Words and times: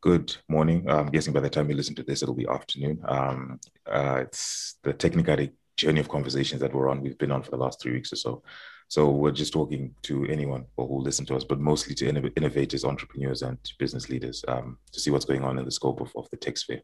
good 0.00 0.36
morning. 0.48 0.88
I'm 0.88 1.06
guessing 1.06 1.32
by 1.32 1.40
the 1.40 1.50
time 1.50 1.68
you 1.68 1.76
listen 1.76 1.94
to 1.96 2.02
this, 2.02 2.22
it'll 2.22 2.34
be 2.34 2.46
afternoon. 2.46 3.00
Um, 3.06 3.60
uh, 3.86 4.20
it's 4.22 4.76
the 4.82 4.92
technically 4.92 5.52
journey 5.76 6.00
of 6.00 6.08
conversations 6.08 6.60
that 6.60 6.72
we're 6.72 6.88
on. 6.88 7.00
We've 7.00 7.18
been 7.18 7.32
on 7.32 7.42
for 7.42 7.50
the 7.50 7.56
last 7.56 7.80
three 7.80 7.92
weeks 7.92 8.12
or 8.12 8.16
so. 8.16 8.42
So 8.88 9.10
we're 9.10 9.32
just 9.32 9.52
talking 9.52 9.94
to 10.02 10.24
anyone 10.26 10.64
who 10.76 10.84
will 10.84 11.02
listen 11.02 11.26
to 11.26 11.36
us, 11.36 11.44
but 11.44 11.60
mostly 11.60 11.94
to 11.96 12.08
innovators, 12.08 12.84
entrepreneurs, 12.84 13.42
and 13.42 13.58
business 13.78 14.08
leaders 14.08 14.44
um, 14.48 14.78
to 14.92 15.00
see 15.00 15.10
what's 15.10 15.26
going 15.26 15.44
on 15.44 15.58
in 15.58 15.64
the 15.64 15.70
scope 15.70 16.00
of, 16.00 16.10
of 16.16 16.28
the 16.30 16.36
tech 16.36 16.56
sphere. 16.56 16.80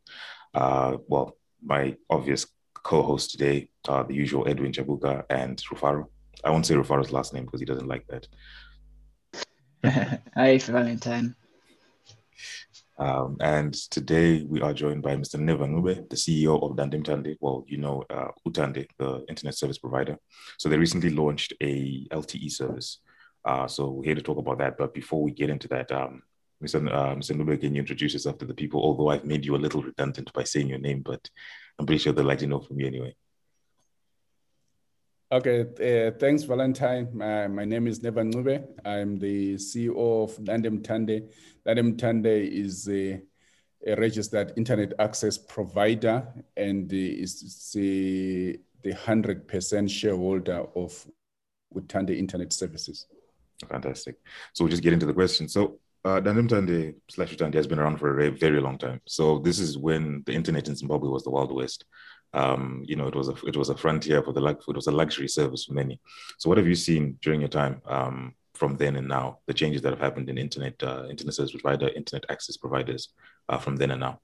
Uh, 0.52 0.98
well, 1.06 1.36
my 1.62 1.96
obvious 2.10 2.46
co-host 2.74 3.30
today 3.30 3.68
are 3.88 4.04
the 4.04 4.14
usual 4.14 4.46
Edwin 4.46 4.72
Chabuka 4.72 5.24
and 5.30 5.56
Rufaro. 5.70 6.06
I 6.44 6.50
won't 6.50 6.66
say 6.66 6.74
Rufaro's 6.74 7.12
last 7.12 7.32
name 7.32 7.44
because 7.44 7.60
he 7.60 7.66
doesn't 7.66 7.88
like 7.88 8.06
that. 8.08 8.26
Hi, 10.34 10.58
Valentine. 10.58 11.34
Um, 12.96 13.36
and 13.40 13.74
today 13.90 14.44
we 14.44 14.60
are 14.62 14.72
joined 14.72 15.02
by 15.02 15.16
Mr. 15.16 15.38
Never 15.38 15.66
Ncube, 15.66 16.08
the 16.08 16.16
CEO 16.16 16.62
of 16.62 16.76
Dandemutande. 16.76 17.36
Well, 17.40 17.64
you 17.66 17.78
know 17.78 18.04
uh, 18.08 18.28
Utande, 18.46 18.86
the 18.98 19.24
internet 19.28 19.56
service 19.56 19.78
provider. 19.78 20.16
So 20.58 20.68
they 20.68 20.78
recently 20.78 21.10
launched 21.10 21.54
a 21.60 22.06
LTE 22.12 22.50
service. 22.52 23.00
Uh, 23.44 23.66
so 23.66 23.90
we're 23.90 24.04
here 24.04 24.14
to 24.14 24.22
talk 24.22 24.38
about 24.38 24.58
that. 24.58 24.78
But 24.78 24.94
before 24.94 25.22
we 25.22 25.32
get 25.32 25.50
into 25.50 25.68
that, 25.68 25.90
um, 25.90 26.22
Mr. 26.62 26.76
Uh, 26.92 27.16
Mr. 27.16 27.36
Ncube, 27.36 27.60
can 27.60 27.74
you 27.74 27.80
introduce 27.80 28.12
yourself 28.12 28.38
to 28.38 28.44
the 28.44 28.54
people? 28.54 28.80
Although 28.80 29.08
I've 29.08 29.24
made 29.24 29.44
you 29.44 29.56
a 29.56 29.58
little 29.58 29.82
redundant 29.82 30.32
by 30.32 30.44
saying 30.44 30.68
your 30.68 30.78
name, 30.78 31.02
but 31.02 31.28
I'm 31.78 31.86
pretty 31.86 31.98
sure 31.98 32.12
they'll 32.12 32.24
like 32.24 32.38
to 32.38 32.46
know 32.46 32.60
from 32.60 32.78
you 32.78 32.86
anyway. 32.86 33.16
Okay, 35.34 35.62
uh, 35.62 36.16
thanks, 36.16 36.44
Valentine. 36.44 37.08
My, 37.12 37.48
my 37.48 37.64
name 37.64 37.88
is 37.88 38.00
Never 38.00 38.22
Ncube. 38.22 38.68
I'm 38.84 39.18
the 39.18 39.54
CEO 39.56 40.22
of 40.22 40.36
Dandemutande. 40.36 41.28
Dande 41.66 41.96
Mtande 41.96 42.48
is 42.52 42.88
a, 42.88 43.20
a, 43.84 43.96
registered 43.96 44.52
internet 44.56 44.92
access 45.00 45.36
provider 45.36 46.24
and 46.56 46.92
is 46.92 47.72
the, 47.74 48.60
the 48.82 48.92
100% 48.92 49.90
shareholder 49.90 50.66
of 50.76 51.04
Utande 51.74 52.16
Internet 52.16 52.52
Services. 52.52 53.06
Fantastic. 53.68 54.14
So 54.52 54.62
we'll 54.62 54.70
just 54.70 54.84
get 54.84 54.92
into 54.92 55.06
the 55.06 55.14
question. 55.14 55.48
So 55.48 55.80
uh, 56.04 56.20
Mtande 56.20 56.94
slash 57.10 57.34
Utande 57.34 57.54
has 57.54 57.66
been 57.66 57.80
around 57.80 57.98
for 57.98 58.12
a 58.12 58.14
very, 58.14 58.30
very 58.30 58.60
long 58.60 58.78
time. 58.78 59.00
So 59.04 59.40
this 59.40 59.58
is 59.58 59.78
when 59.78 60.22
the 60.26 60.32
internet 60.32 60.68
in 60.68 60.76
Zimbabwe 60.76 61.08
was 61.08 61.24
the 61.24 61.30
Wild 61.30 61.52
West. 61.52 61.86
Um, 62.34 62.82
you 62.84 62.96
know, 62.96 63.06
it 63.06 63.14
was 63.14 63.28
a 63.28 63.34
it 63.46 63.56
was 63.56 63.70
a 63.70 63.76
frontier 63.76 64.22
for 64.22 64.32
the 64.32 64.44
it 64.44 64.76
was 64.76 64.88
a 64.88 64.92
luxury 64.92 65.28
service 65.28 65.64
for 65.64 65.72
many. 65.72 66.00
So, 66.38 66.48
what 66.48 66.58
have 66.58 66.66
you 66.66 66.74
seen 66.74 67.18
during 67.22 67.40
your 67.40 67.48
time 67.48 67.80
um, 67.86 68.34
from 68.54 68.76
then 68.76 68.96
and 68.96 69.08
now? 69.08 69.38
The 69.46 69.54
changes 69.54 69.82
that 69.82 69.90
have 69.90 70.00
happened 70.00 70.28
in 70.28 70.36
internet 70.36 70.82
uh, 70.82 71.06
internet 71.08 71.34
service 71.34 71.52
provider, 71.52 71.88
internet 71.88 72.24
access 72.28 72.56
providers 72.56 73.10
uh, 73.48 73.58
from 73.58 73.76
then 73.76 73.92
and 73.92 74.00
now. 74.00 74.20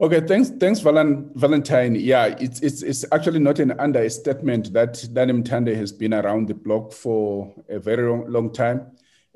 Okay, 0.00 0.20
thanks, 0.20 0.50
thanks, 0.58 0.80
Valentine. 0.80 1.94
Yeah, 1.94 2.34
it's 2.40 2.60
it's 2.60 2.82
it's 2.82 3.04
actually 3.12 3.38
not 3.38 3.58
an 3.58 3.78
understatement 3.78 4.72
that 4.72 4.94
Dandemutande 4.94 5.76
has 5.76 5.92
been 5.92 6.14
around 6.14 6.48
the 6.48 6.54
block 6.54 6.92
for 6.92 7.52
a 7.68 7.78
very 7.78 8.08
long, 8.08 8.24
long 8.28 8.52
time 8.52 8.90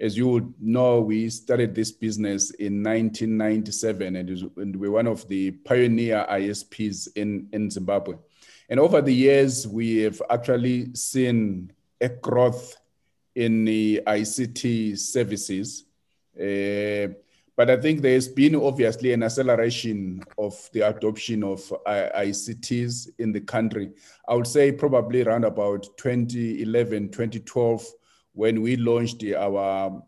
as 0.05 0.19
you 0.19 0.29
would 0.29 0.53
know, 0.61 1.01
we 1.01 1.31
started 1.31 1.75
this 1.75 1.91
business 1.91 2.51
in 2.51 2.83
1997 2.83 4.17
and, 4.17 4.53
and 4.59 4.77
we're 4.77 4.91
one 4.91 5.07
of 5.07 5.27
the 5.29 5.51
pioneer 5.51 6.27
ISPs 6.31 7.09
in, 7.17 7.49
in 7.55 7.71
Zimbabwe. 7.71 8.17
And 8.69 8.79
over 8.79 9.01
the 9.01 9.15
years, 9.15 9.67
we 9.67 10.03
have 10.03 10.21
actually 10.29 10.95
seen 10.95 11.73
a 12.03 12.11
growth 12.11 12.77
in 13.35 13.65
the 13.65 14.03
ICT 14.07 14.99
services. 14.99 15.85
Uh, 16.37 17.15
but 17.57 17.71
I 17.71 17.79
think 17.79 18.03
there's 18.03 18.29
been 18.29 18.57
obviously 18.57 19.15
an 19.15 19.23
acceleration 19.23 20.23
of 20.37 20.69
the 20.75 20.83
adoption 20.83 21.43
of 21.45 21.61
ICTs 21.87 23.09
in 23.19 23.33
the 23.33 23.41
country. 23.41 23.93
I 24.29 24.35
would 24.35 24.47
say 24.47 24.71
probably 24.71 25.23
around 25.23 25.45
about 25.45 25.97
2011, 25.97 27.09
2012 27.09 27.87
when 28.35 28.61
we 28.61 28.77
launched 28.77 29.25
our 29.37 30.03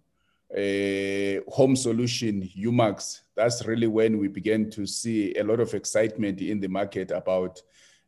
uh, 0.56 1.40
home 1.48 1.74
solution, 1.74 2.48
Umax, 2.56 3.20
that's 3.34 3.64
really 3.66 3.86
when 3.86 4.18
we 4.18 4.28
began 4.28 4.70
to 4.70 4.86
see 4.86 5.34
a 5.36 5.44
lot 5.44 5.60
of 5.60 5.74
excitement 5.74 6.40
in 6.40 6.60
the 6.60 6.68
market 6.68 7.10
about 7.10 7.62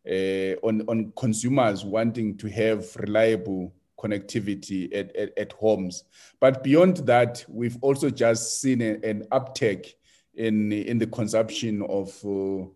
uh, 0.08 0.54
on, 0.62 0.82
on 0.88 1.12
consumers 1.16 1.84
wanting 1.84 2.36
to 2.36 2.48
have 2.48 2.84
reliable 2.96 3.72
connectivity 3.98 4.94
at, 4.96 5.14
at, 5.16 5.36
at, 5.36 5.52
homes. 5.52 6.04
But 6.40 6.62
beyond 6.62 6.98
that, 6.98 7.44
we've 7.48 7.76
also 7.82 8.10
just 8.10 8.60
seen 8.60 8.80
a, 8.80 8.98
an 9.02 9.26
uptake 9.32 9.96
in, 10.34 10.72
in 10.72 10.98
the 10.98 11.06
consumption 11.06 11.82
of 11.82 12.08
uh, 12.24 12.66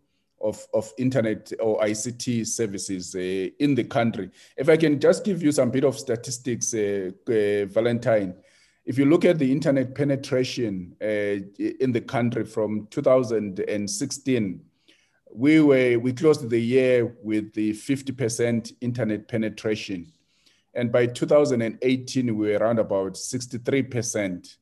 of, 0.42 0.66
of 0.74 0.92
internet 0.98 1.52
or 1.60 1.80
ICT 1.80 2.46
services 2.46 3.14
uh, 3.14 3.50
in 3.58 3.74
the 3.74 3.84
country. 3.84 4.30
If 4.56 4.68
I 4.68 4.76
can 4.76 5.00
just 5.00 5.24
give 5.24 5.42
you 5.42 5.52
some 5.52 5.70
bit 5.70 5.84
of 5.84 5.98
statistics, 5.98 6.74
uh, 6.74 7.10
uh, 7.28 7.66
Valentine, 7.66 8.34
if 8.84 8.98
you 8.98 9.04
look 9.04 9.24
at 9.24 9.38
the 9.38 9.50
internet 9.50 9.94
penetration 9.94 10.96
in 11.00 11.92
the 11.92 12.00
country 12.00 12.44
from 12.44 12.88
2016, 12.90 14.60
we 15.34 15.60
were 15.60 15.98
we 15.98 16.12
closed 16.12 16.50
the 16.50 16.60
year 16.60 17.16
with 17.22 17.54
the 17.54 17.72
50% 17.72 18.72
internet 18.80 19.28
penetration. 19.28 20.12
And 20.74 20.90
by 20.90 21.06
2018, 21.06 22.36
we 22.36 22.48
were 22.48 22.58
around 22.58 22.80
about 22.80 23.14
63%. 23.14 24.56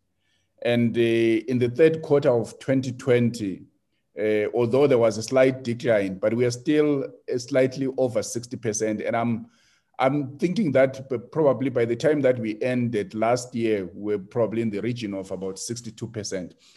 And 0.62 0.97
in 0.97 1.59
the 1.59 1.71
third 1.71 2.03
quarter 2.03 2.31
of 2.31 2.59
2020, 2.59 3.62
uh, 4.20 4.48
although 4.54 4.86
there 4.86 4.98
was 4.98 5.19
a 5.19 5.22
slight 5.22 5.64
decline, 5.64 6.19
but 6.19 6.34
we 6.34 6.44
are 6.44 6.50
still 6.50 7.06
slightly 7.38 7.86
over 7.97 8.20
60%. 8.20 9.06
And 9.06 9.16
I'm 9.16 9.47
I'm 10.00 10.38
thinking 10.38 10.72
that 10.72 11.31
probably 11.31 11.69
by 11.69 11.84
the 11.84 11.94
time 11.94 12.22
that 12.22 12.38
we 12.38 12.60
ended 12.62 13.14
last 13.14 13.54
year, 13.54 13.91
we're 13.92 14.19
probably 14.19 14.62
in 14.62 14.70
the 14.70 14.81
region 14.81 15.12
of 15.12 15.31
about 15.31 15.56
62%. 15.56 16.00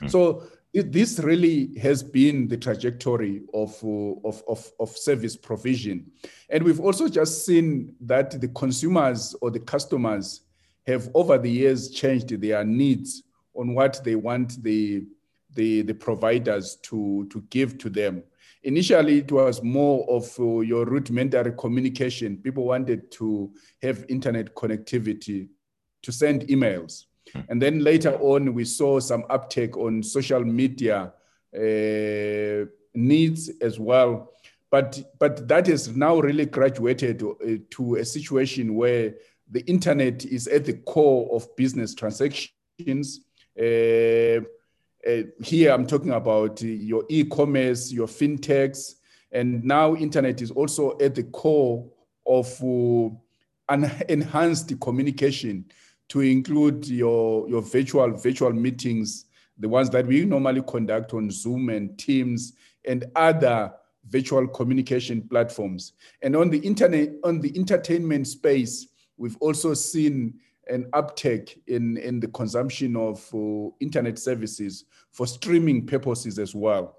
Mm. 0.01 0.11
So 0.11 0.43
it, 0.73 0.91
this 0.91 1.19
really 1.19 1.77
has 1.79 2.03
been 2.03 2.49
the 2.49 2.57
trajectory 2.57 3.43
of, 3.53 3.81
uh, 3.81 4.27
of, 4.27 4.43
of, 4.49 4.69
of 4.77 4.89
service 4.89 5.37
provision. 5.37 6.11
And 6.49 6.63
we've 6.63 6.81
also 6.81 7.07
just 7.07 7.45
seen 7.45 7.95
that 8.01 8.41
the 8.41 8.49
consumers 8.49 9.33
or 9.41 9.51
the 9.51 9.59
customers 9.61 10.41
have 10.85 11.09
over 11.13 11.37
the 11.37 11.49
years 11.49 11.91
changed 11.91 12.27
their 12.41 12.65
needs 12.65 13.23
on 13.55 13.73
what 13.73 14.03
they 14.03 14.15
want 14.15 14.61
the 14.61 15.05
the, 15.53 15.81
the 15.83 15.93
providers 15.93 16.77
to, 16.83 17.27
to 17.31 17.41
give 17.49 17.77
to 17.79 17.89
them. 17.89 18.23
Initially, 18.63 19.19
it 19.19 19.31
was 19.31 19.61
more 19.61 20.09
of 20.09 20.33
uh, 20.39 20.59
your 20.59 20.85
rudimentary 20.85 21.51
communication. 21.57 22.37
People 22.37 22.65
wanted 22.65 23.11
to 23.11 23.51
have 23.81 24.05
internet 24.07 24.55
connectivity 24.55 25.49
to 26.01 26.11
send 26.11 26.43
emails. 26.43 27.05
Hmm. 27.33 27.41
And 27.49 27.61
then 27.61 27.79
later 27.79 28.15
on, 28.15 28.53
we 28.53 28.65
saw 28.65 28.99
some 28.99 29.25
uptake 29.29 29.75
on 29.75 30.01
social 30.01 30.43
media 30.43 31.13
uh, 31.55 32.65
needs 32.93 33.51
as 33.61 33.79
well. 33.79 34.31
But, 34.71 35.03
but 35.19 35.47
that 35.47 35.67
has 35.67 35.95
now 35.95 36.19
really 36.19 36.45
graduated 36.45 37.19
to, 37.19 37.31
uh, 37.31 37.57
to 37.71 37.95
a 37.95 38.05
situation 38.05 38.75
where 38.75 39.13
the 39.51 39.61
internet 39.67 40.25
is 40.25 40.47
at 40.47 40.65
the 40.65 40.73
core 40.73 41.29
of 41.35 41.55
business 41.55 41.93
transactions. 41.93 43.25
Uh, 43.59 44.41
uh, 45.07 45.23
here 45.43 45.71
I'm 45.71 45.85
talking 45.85 46.11
about 46.11 46.61
uh, 46.63 46.67
your 46.67 47.03
e-commerce, 47.09 47.91
your 47.91 48.07
fintechs, 48.07 48.95
and 49.31 49.63
now 49.63 49.95
internet 49.95 50.41
is 50.41 50.51
also 50.51 50.97
at 50.99 51.15
the 51.15 51.23
core 51.23 51.89
of 52.25 52.47
uh, 52.63 53.09
an 53.69 53.91
enhanced 54.09 54.79
communication 54.79 55.65
to 56.09 56.21
include 56.21 56.87
your, 56.87 57.47
your 57.49 57.61
virtual 57.61 58.11
virtual 58.11 58.53
meetings, 58.53 59.25
the 59.57 59.67
ones 59.69 59.89
that 59.89 60.05
we 60.05 60.25
normally 60.25 60.61
conduct 60.67 61.13
on 61.13 61.31
Zoom 61.31 61.69
and 61.69 61.97
Teams 61.97 62.53
and 62.85 63.05
other 63.15 63.73
virtual 64.09 64.47
communication 64.47 65.21
platforms. 65.21 65.93
And 66.21 66.35
on 66.35 66.49
the 66.49 66.59
internet, 66.59 67.09
on 67.23 67.39
the 67.39 67.57
entertainment 67.57 68.27
space, 68.27 68.87
we've 69.17 69.37
also 69.37 69.73
seen 69.73 70.35
an 70.67 70.89
uptake 70.93 71.61
in, 71.67 71.97
in 71.97 72.19
the 72.19 72.27
consumption 72.27 72.95
of 72.95 73.23
uh, 73.33 73.69
internet 73.79 74.17
services 74.17 74.85
for 75.11 75.27
streaming 75.27 75.85
purposes 75.85 76.39
as 76.39 76.55
well. 76.55 76.97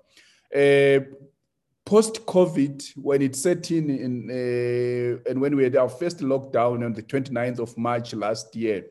Uh, 0.54 1.00
Post 1.86 2.24
COVID, 2.24 2.96
when 2.96 3.20
it 3.20 3.36
set 3.36 3.70
in, 3.70 3.90
in 3.90 4.30
uh, 4.30 5.30
and 5.30 5.38
when 5.38 5.54
we 5.54 5.64
had 5.64 5.76
our 5.76 5.88
first 5.88 6.20
lockdown 6.20 6.82
on 6.82 6.94
the 6.94 7.02
29th 7.02 7.58
of 7.58 7.76
March 7.76 8.14
last 8.14 8.56
year, 8.56 8.86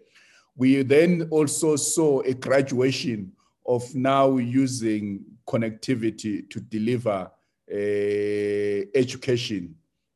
we 0.55 0.83
then 0.83 1.27
also 1.31 1.75
saw 1.75 2.21
a 2.21 2.35
graduation 2.35 3.31
of 3.65 3.83
now 3.95 4.37
using 4.37 5.25
connectivity 5.47 6.47
to 6.51 6.59
deliver 6.59 7.31
uh, 7.71 8.85
education 8.93 9.73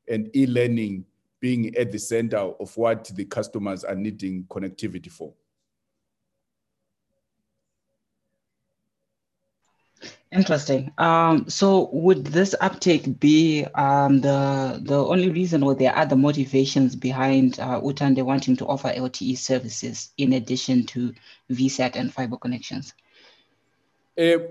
and 0.08 0.30
e 0.36 0.46
learning 0.46 1.04
being 1.40 1.76
at 1.76 1.92
the 1.92 2.00
center 2.00 2.38
of 2.38 2.76
what 2.78 3.06
the 3.16 3.26
customers 3.26 3.84
are 3.84 3.96
needing 3.96 4.44
connectivity 4.46 5.12
for. 5.12 5.34
Interesting. 10.32 10.92
Um, 10.98 11.50
so 11.50 11.90
would 11.94 12.26
this 12.26 12.54
uptake 12.60 13.18
be 13.20 13.66
um, 13.76 14.20
the 14.20 14.80
the 14.84 14.98
only 14.98 15.30
reason, 15.30 15.64
or 15.64 15.74
there 15.74 15.94
are 15.94 16.00
other 16.00 16.18
motivations 16.18 16.98
behind 16.98 17.62
uh, 17.62 17.80
Utande 17.80 18.22
wanting 18.24 18.58
to 18.58 18.66
offer 18.68 18.90
LTE 18.90 19.38
services 19.38 20.12
in 20.18 20.34
addition 20.34 20.86
to 20.88 21.14
VSAT 21.50 21.96
and 21.96 22.14
fiber 22.14 22.36
connections? 22.36 22.94
Uh, 24.18 24.22
th- 24.22 24.44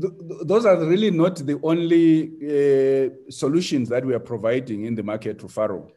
th- 0.00 0.40
those 0.44 0.64
are 0.64 0.82
really 0.86 1.10
not 1.10 1.36
the 1.36 1.60
only 1.62 2.30
uh, 2.40 3.30
solutions 3.30 3.90
that 3.90 4.04
we 4.04 4.14
are 4.14 4.20
providing 4.20 4.86
in 4.86 4.94
the 4.94 5.02
market 5.02 5.38
Rufaro. 5.38 5.90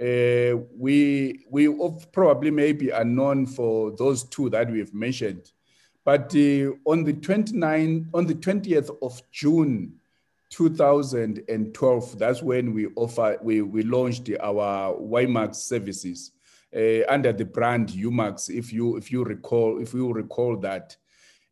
Uh, 0.00 0.58
we 0.76 1.46
we 1.50 1.74
probably 2.12 2.50
maybe 2.50 2.92
are 2.92 3.04
known 3.04 3.46
for 3.46 3.92
those 3.96 4.24
two 4.24 4.50
that 4.50 4.70
we've 4.70 4.92
mentioned 4.92 5.52
but 6.06 6.32
uh, 6.36 6.70
on 6.84 7.02
the 7.02 7.14
29th, 7.14 8.06
on 8.14 8.26
the 8.26 8.34
20th 8.36 8.96
of 9.02 9.20
June, 9.32 9.94
2012, 10.50 12.16
that's 12.16 12.42
when 12.42 12.72
we 12.72 12.86
offer 12.94 13.36
we, 13.42 13.60
we 13.60 13.82
launched 13.82 14.30
our 14.40 14.94
WiMAX 14.94 15.56
services 15.56 16.30
uh, 16.74 17.04
under 17.08 17.32
the 17.32 17.44
brand 17.44 17.88
Umax, 17.88 18.48
if 18.48 18.72
you 18.72 18.96
if 18.96 19.10
you 19.10 19.24
recall 19.24 19.82
if 19.82 19.94
you 19.94 20.12
recall 20.12 20.56
that. 20.58 20.96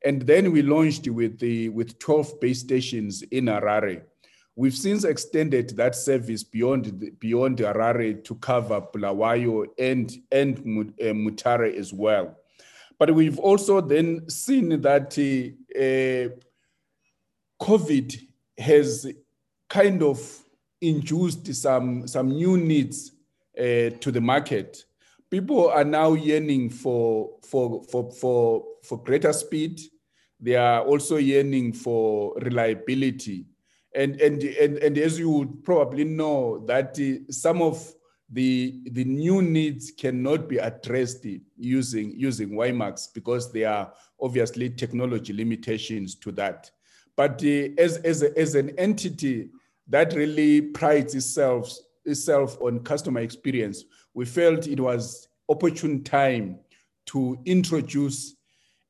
And 0.04 0.22
then 0.22 0.52
we 0.52 0.62
launched 0.62 1.08
with 1.08 1.40
the 1.40 1.70
with 1.70 1.98
12 1.98 2.40
base 2.40 2.60
stations 2.60 3.22
in 3.22 3.46
Harare. 3.46 4.02
We've 4.56 4.74
since 4.74 5.04
extended 5.04 5.70
that 5.76 5.96
service 5.96 6.44
beyond 6.44 7.18
beyond 7.18 7.58
Harare 7.58 8.22
to 8.24 8.34
cover 8.36 8.80
Bulawayo 8.80 9.66
and 9.78 10.12
and 10.30 10.58
uh, 10.58 11.12
Mutare 11.12 11.76
as 11.76 11.92
well. 11.92 12.36
But 12.98 13.14
we've 13.14 13.38
also 13.38 13.80
then 13.80 14.28
seen 14.28 14.80
that 14.82 15.18
uh, 15.18 16.34
COVID 17.64 18.20
has 18.58 19.06
kind 19.68 20.02
of 20.02 20.44
induced 20.80 21.52
some, 21.54 22.06
some 22.06 22.28
new 22.28 22.56
needs 22.56 23.12
uh, 23.58 23.90
to 24.00 24.10
the 24.12 24.20
market. 24.20 24.84
People 25.30 25.70
are 25.70 25.84
now 25.84 26.12
yearning 26.12 26.70
for, 26.70 27.30
for, 27.42 27.82
for, 27.90 28.12
for, 28.12 28.64
for 28.84 29.02
greater 29.02 29.32
speed. 29.32 29.80
They 30.38 30.54
are 30.56 30.82
also 30.82 31.16
yearning 31.16 31.72
for 31.72 32.34
reliability. 32.36 33.46
And, 33.94 34.20
and, 34.20 34.42
and, 34.42 34.78
and 34.78 34.98
as 34.98 35.18
you 35.18 35.30
would 35.30 35.64
probably 35.64 36.04
know, 36.04 36.64
that 36.66 36.98
uh, 36.98 37.30
some 37.32 37.62
of 37.62 37.94
the, 38.30 38.80
the 38.90 39.04
new 39.04 39.42
needs 39.42 39.92
cannot 39.92 40.48
be 40.48 40.58
addressed 40.58 41.26
using, 41.56 42.12
using 42.16 42.50
WiMAX 42.50 43.14
because 43.14 43.52
there 43.52 43.70
are 43.70 43.92
obviously 44.20 44.70
technology 44.70 45.32
limitations 45.32 46.16
to 46.16 46.32
that. 46.32 46.70
But 47.16 47.42
uh, 47.44 47.68
as, 47.78 47.98
as, 47.98 48.22
a, 48.22 48.36
as 48.38 48.56
an 48.56 48.70
entity 48.78 49.50
that 49.88 50.14
really 50.14 50.60
prides 50.60 51.14
itself, 51.14 51.72
itself 52.04 52.60
on 52.60 52.80
customer 52.80 53.20
experience, 53.20 53.84
we 54.14 54.24
felt 54.24 54.66
it 54.66 54.80
was 54.80 55.28
opportune 55.48 56.02
time 56.02 56.58
to 57.06 57.38
introduce 57.44 58.34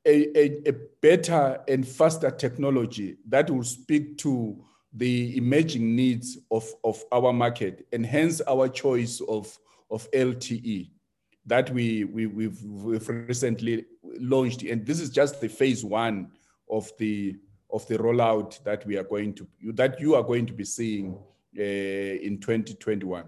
a, 0.07 0.39
a, 0.39 0.69
a 0.69 0.73
better 1.01 1.61
and 1.69 1.87
faster 1.87 2.31
technology 2.31 3.17
that 3.29 3.51
will 3.51 3.65
speak 3.65 4.19
to 4.19 4.63
the 4.95 5.37
emerging 5.37 5.95
needs 5.97 6.39
of, 6.51 6.73
of 6.85 7.03
our 7.11 7.33
market 7.33 7.87
and 7.93 8.07
hence 8.07 8.41
our 8.43 8.69
choice 8.69 9.21
of, 9.29 9.59
of 9.91 10.09
LTE 10.13 10.91
that 11.47 11.71
we, 11.71 12.05
we, 12.05 12.27
we've, 12.27 12.63
we've 12.63 13.09
recently 13.09 13.85
launched. 14.19 14.63
And 14.63 14.87
this 14.87 15.01
is 15.01 15.11
just 15.11 15.41
the 15.41 15.49
phase 15.49 15.85
one 15.85 16.31
of 16.71 16.91
the, 16.99 17.37
of 17.73 17.87
the 17.89 17.99
rollout 17.99 18.63
that 18.65 18.87
we 18.87 18.97
are 18.97 19.05
going 19.05 19.35
to, 19.35 19.47
that 19.75 20.01
you 20.01 20.15
are 20.15 20.23
going 20.23 20.47
to 20.47 20.53
be 20.53 20.65
seeing 20.65 21.19
uh, 21.59 21.63
in 21.63 22.39
2021. 22.41 23.25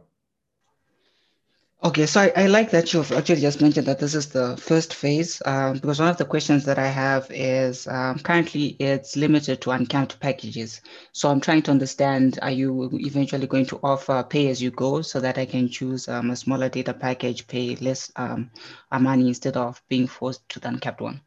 Okay, 1.84 2.06
so 2.06 2.20
I, 2.22 2.32
I, 2.34 2.46
like 2.46 2.70
that 2.70 2.92
you've 2.92 3.12
actually 3.12 3.42
just 3.42 3.60
mentioned 3.60 3.86
that 3.86 3.98
this 3.98 4.14
is 4.14 4.30
the 4.30 4.56
first 4.56 4.94
phase 4.94 5.42
um, 5.44 5.74
because 5.74 6.00
one 6.00 6.08
of 6.08 6.16
the 6.16 6.24
questions 6.24 6.64
that 6.64 6.78
I 6.78 6.86
have 6.86 7.30
is 7.30 7.86
um, 7.86 8.18
currently 8.18 8.76
it's 8.80 9.14
limited 9.14 9.60
to 9.60 9.72
uncapped 9.72 10.18
packages. 10.18 10.80
So 11.12 11.28
I'm 11.28 11.40
trying 11.40 11.62
to 11.62 11.70
understand 11.70 12.38
are 12.40 12.50
you 12.50 12.88
eventually 12.94 13.46
going 13.46 13.66
to 13.66 13.78
offer 13.82 14.24
pay 14.28 14.48
as 14.48 14.62
you 14.62 14.70
go 14.70 15.02
so 15.02 15.20
that 15.20 15.36
I 15.36 15.44
can 15.44 15.68
choose 15.68 16.08
um, 16.08 16.30
a 16.30 16.36
smaller 16.36 16.70
data 16.70 16.94
package, 16.94 17.46
pay 17.46 17.76
less 17.76 18.10
um, 18.16 18.50
money 18.90 19.28
instead 19.28 19.58
of 19.58 19.82
being 19.88 20.06
forced 20.06 20.48
to 20.48 20.60
the 20.60 20.68
uncapped 20.68 21.02
one? 21.02 21.20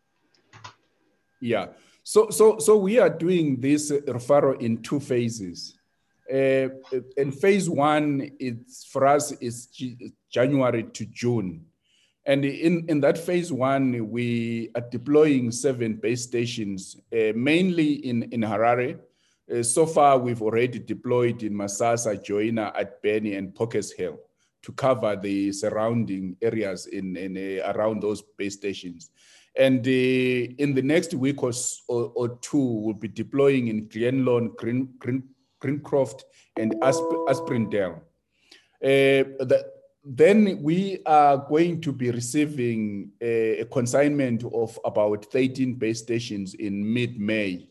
Yeah, 1.40 1.68
so, 2.04 2.31
so, 2.31 2.57
so 2.57 2.75
we 2.75 2.98
are 2.98 3.10
doing 3.10 3.62
this 3.62 3.92
referral 3.92 4.60
in 4.60 4.81
two 4.81 5.00
phases. 5.00 5.79
Uh, 6.31 6.70
and 7.18 7.34
phase 7.34 7.70
one, 7.70 8.31
it's 8.40 8.86
for 8.86 9.08
us 9.08 9.31
is 9.34 9.68
January 10.31 10.84
to 10.84 11.06
June. 11.06 11.66
And 12.26 12.46
in, 12.46 12.86
in 12.90 13.00
that 13.02 13.18
phase 13.18 13.52
one, 13.52 14.10
we 14.10 14.70
are 14.76 14.88
deploying 14.92 15.52
seven 15.52 15.96
base 15.96 16.24
stations, 16.24 16.96
uh, 17.12 17.34
mainly 17.36 17.94
in, 17.94 18.24
in 18.31 18.42
Harare. 18.42 19.00
Uh, 19.52 19.64
so 19.64 19.88
far, 19.88 20.20
we've 20.20 20.44
already 20.44 20.78
deployed 20.78 21.42
in 21.42 21.54
Masasa, 21.54 22.24
Joina, 22.24 22.72
Atbeni, 22.76 23.36
and 23.36 23.56
Pockett's 23.56 23.92
Hill 23.92 24.20
to 24.62 24.72
cover 24.74 25.16
the 25.16 25.52
surrounding 25.52 26.36
areas 26.42 26.86
in, 26.86 27.16
in 27.16 27.36
uh, 27.36 27.72
around 27.74 28.04
those 28.04 28.22
base 28.38 28.56
stations. 28.56 29.10
And 29.56 29.80
uh, 29.80 29.90
in 29.90 30.76
the 30.76 30.84
next 30.84 31.14
week 31.16 31.42
or, 31.42 31.52
or, 31.88 32.12
or, 32.16 32.38
two, 32.42 32.60
we'll 32.60 32.94
be 32.94 33.08
deploying 33.08 33.70
in 33.70 33.88
Glen 33.88 34.24
Lorne, 34.24 34.52
Green, 34.56 34.94
Green, 35.00 35.24
Greencroft, 35.59 36.25
and 36.57 36.75
Asp- 36.81 37.27
Aspindale. 37.27 37.97
Uh, 38.81 39.45
the, 39.45 39.65
then 40.03 40.59
we 40.63 41.00
are 41.06 41.38
going 41.38 41.81
to 41.81 41.91
be 41.91 42.09
receiving 42.09 43.11
a, 43.21 43.59
a 43.59 43.65
consignment 43.65 44.44
of 44.53 44.79
about 44.85 45.25
13 45.25 45.75
base 45.75 46.00
stations 46.00 46.53
in 46.56 46.94
mid-May, 46.94 47.67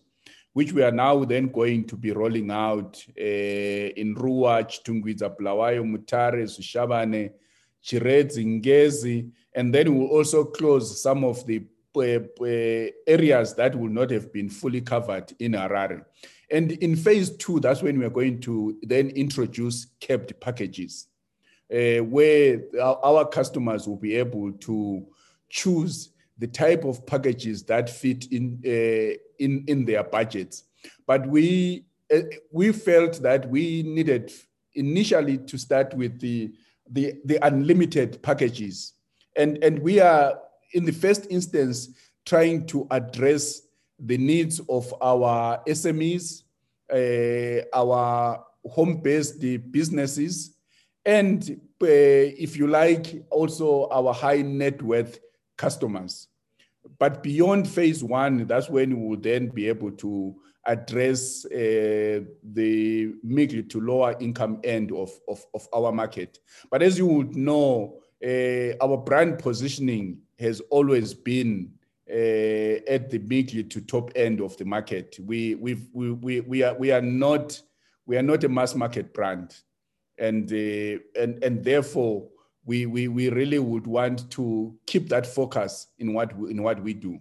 which 0.52 0.72
we 0.72 0.82
are 0.82 0.92
now 0.92 1.24
then 1.24 1.48
going 1.48 1.86
to 1.86 1.96
be 1.96 2.12
rolling 2.12 2.50
out 2.50 3.02
uh, 3.18 3.22
in 3.22 4.14
Ruwa, 4.14 4.64
Chitungwiza, 4.68 5.34
Bulawayo, 5.36 5.82
Mutare, 5.84 6.44
Zvishavane, 6.44 7.32
Chiredzi, 7.82 8.44
Ngezi, 8.62 9.30
and 9.54 9.74
then 9.74 9.94
we'll 9.94 10.08
also 10.08 10.44
close 10.44 11.02
some 11.02 11.24
of 11.24 11.46
the 11.46 11.64
uh, 11.96 12.90
areas 13.06 13.54
that 13.54 13.74
will 13.74 13.88
not 13.88 14.10
have 14.10 14.32
been 14.32 14.48
fully 14.48 14.80
covered 14.80 15.32
in 15.40 15.52
Harare. 15.52 16.04
And 16.50 16.72
in 16.72 16.96
phase 16.96 17.30
two, 17.30 17.60
that's 17.60 17.82
when 17.82 17.98
we're 17.98 18.10
going 18.10 18.40
to 18.40 18.78
then 18.82 19.10
introduce 19.10 19.86
capped 20.00 20.38
packages, 20.40 21.06
uh, 21.72 22.02
where 22.04 22.62
our, 22.80 22.98
our, 23.02 23.28
customers 23.28 23.86
will 23.86 23.96
be 23.96 24.16
able 24.16 24.52
to 24.52 25.06
choose 25.50 26.10
the 26.38 26.46
type 26.46 26.84
of 26.84 27.04
packages 27.06 27.64
that 27.64 27.90
fit 27.90 28.32
in 28.32 28.60
uh, 28.64 29.16
in 29.38 29.64
in 29.66 29.84
their 29.84 30.04
budgets. 30.04 30.64
But 31.06 31.26
we 31.26 31.84
uh, 32.14 32.20
we 32.50 32.72
felt 32.72 33.22
that 33.22 33.48
we 33.50 33.82
needed 33.82 34.32
initially 34.74 35.38
to 35.38 35.58
start 35.58 35.92
with 35.94 36.18
the 36.20 36.52
the, 36.90 37.14
the 37.26 37.38
unlimited 37.46 38.22
packages, 38.22 38.94
and 39.36 39.62
and 39.62 39.80
we 39.80 40.00
are 40.00 40.38
in 40.72 40.86
the 40.86 40.92
first 40.92 41.26
instance 41.30 41.90
trying 42.24 42.66
to 42.66 42.86
address 42.90 43.62
the 43.98 44.18
needs 44.18 44.60
of 44.68 44.92
our 45.00 45.62
SMEs, 45.66 46.42
uh, 46.92 47.64
our 47.72 48.44
home-based 48.64 49.40
businesses, 49.70 50.54
and 51.04 51.60
uh, 51.82 51.86
if 51.86 52.56
you 52.56 52.66
like, 52.66 53.24
also 53.30 53.88
our 53.90 54.12
high 54.12 54.42
net 54.42 54.82
worth 54.82 55.18
customers. 55.56 56.28
But 56.98 57.22
beyond 57.22 57.68
phase 57.68 58.02
one, 58.02 58.46
that's 58.46 58.68
when 58.68 59.00
we 59.00 59.08
will 59.08 59.20
then 59.20 59.48
be 59.48 59.68
able 59.68 59.92
to 59.92 60.36
address 60.66 61.44
uh, 61.46 62.20
the 62.52 63.14
middle 63.22 63.62
to 63.62 63.80
lower 63.80 64.16
income 64.20 64.60
end 64.64 64.92
of, 64.92 65.10
of, 65.28 65.44
of, 65.54 65.66
our 65.72 65.92
market. 65.92 66.38
But 66.70 66.82
as 66.82 66.98
you 66.98 67.06
would 67.06 67.36
know, 67.36 68.00
uh, 68.24 68.76
our 68.82 68.96
brand 68.98 69.38
positioning 69.38 70.18
has 70.38 70.60
always 70.70 71.14
been 71.14 71.72
at 72.10 73.10
the 73.10 73.18
mid 73.18 73.70
to 73.70 73.80
top 73.80 74.10
end 74.16 74.40
of 74.40 74.56
the 74.56 74.64
market. 74.64 75.18
We 75.24 75.54
we 75.56 75.76
we 75.92 76.40
we 76.40 76.62
are 76.62 76.74
we 76.74 76.90
are 76.90 77.02
not 77.02 77.60
we 78.06 78.16
are 78.16 78.22
not 78.22 78.44
a 78.44 78.48
mass 78.48 78.74
market 78.74 79.12
brand, 79.12 79.54
and 80.18 80.50
uh, 80.50 80.98
and 81.20 81.42
and 81.44 81.62
therefore 81.62 82.28
we, 82.64 82.86
we 82.86 83.08
we 83.08 83.28
really 83.30 83.58
would 83.58 83.86
want 83.86 84.30
to 84.32 84.74
keep 84.86 85.08
that 85.08 85.26
focus 85.26 85.88
in 85.98 86.14
what 86.14 86.32
in 86.32 86.62
what 86.62 86.82
we 86.82 86.94
do. 86.94 87.18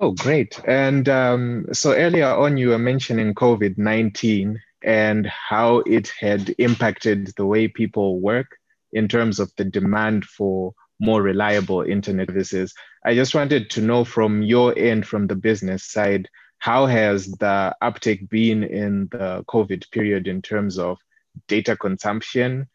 Oh, 0.00 0.12
great! 0.12 0.60
And 0.66 1.08
um, 1.08 1.66
so 1.72 1.94
earlier 1.94 2.26
on, 2.26 2.56
you 2.56 2.70
were 2.70 2.78
mentioning 2.78 3.34
COVID 3.34 3.78
nineteen 3.78 4.60
and 4.82 5.26
how 5.26 5.78
it 5.86 6.12
had 6.20 6.54
impacted 6.58 7.32
the 7.36 7.46
way 7.46 7.68
people 7.68 8.20
work 8.20 8.58
in 8.92 9.08
terms 9.08 9.40
of 9.40 9.50
the 9.56 9.64
demand 9.64 10.24
for 10.24 10.74
more 11.00 11.22
reliable 11.22 11.82
internet 11.82 12.28
services. 12.28 12.74
I 13.04 13.14
just 13.14 13.34
wanted 13.34 13.70
to 13.70 13.80
know 13.80 14.04
from 14.04 14.42
your 14.42 14.76
end, 14.78 15.06
from 15.06 15.26
the 15.26 15.36
business 15.36 15.84
side, 15.84 16.28
how 16.58 16.86
has 16.86 17.26
the 17.26 17.74
uptake 17.82 18.28
been 18.30 18.64
in 18.64 19.08
the 19.10 19.44
COVID 19.48 19.90
period 19.90 20.26
in 20.26 20.40
terms 20.40 20.78
of 20.78 20.98
data 21.46 21.76
consumption 21.76 22.68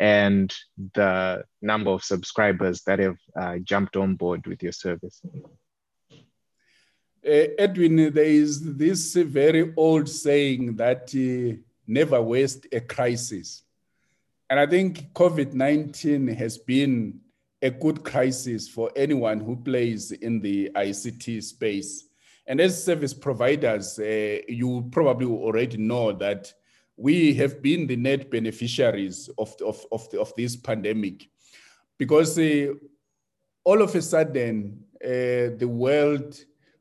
and 0.00 0.52
the 0.94 1.44
number 1.62 1.90
of 1.90 2.02
subscribers 2.02 2.82
that 2.82 2.98
have 2.98 3.18
uh, 3.40 3.58
jumped 3.58 3.96
on 3.96 4.16
board 4.16 4.46
with 4.46 4.62
your 4.62 4.72
service? 4.72 5.22
Uh, 6.12 7.54
Edwin, 7.58 8.12
there 8.12 8.24
is 8.24 8.76
this 8.76 9.14
very 9.14 9.72
old 9.76 10.08
saying 10.08 10.76
that 10.76 11.12
uh, 11.14 11.56
never 11.86 12.20
waste 12.20 12.66
a 12.72 12.80
crisis. 12.80 13.62
And 14.48 14.60
I 14.60 14.66
think 14.66 15.12
COVID 15.12 15.54
19 15.54 16.28
has 16.28 16.58
been 16.58 17.20
a 17.66 17.70
good 17.70 18.04
crisis 18.04 18.68
for 18.68 18.90
anyone 18.94 19.40
who 19.40 19.56
plays 19.56 20.12
in 20.12 20.40
the 20.40 20.70
ICT 20.76 21.42
space. 21.42 22.06
And 22.46 22.60
as 22.60 22.84
service 22.84 23.12
providers, 23.12 23.98
uh, 23.98 24.38
you 24.46 24.88
probably 24.92 25.26
already 25.26 25.76
know 25.76 26.12
that 26.12 26.52
we 26.96 27.34
have 27.34 27.60
been 27.60 27.88
the 27.88 27.96
net 27.96 28.30
beneficiaries 28.30 29.28
of, 29.36 29.54
of, 29.66 29.84
of, 29.90 30.08
the, 30.10 30.20
of 30.20 30.32
this 30.36 30.54
pandemic 30.54 31.28
because 31.98 32.38
uh, 32.38 32.72
all 33.64 33.82
of 33.82 33.94
a 33.96 34.00
sudden 34.00 34.84
uh, 35.04 35.50
the 35.58 35.66
world 35.68 36.38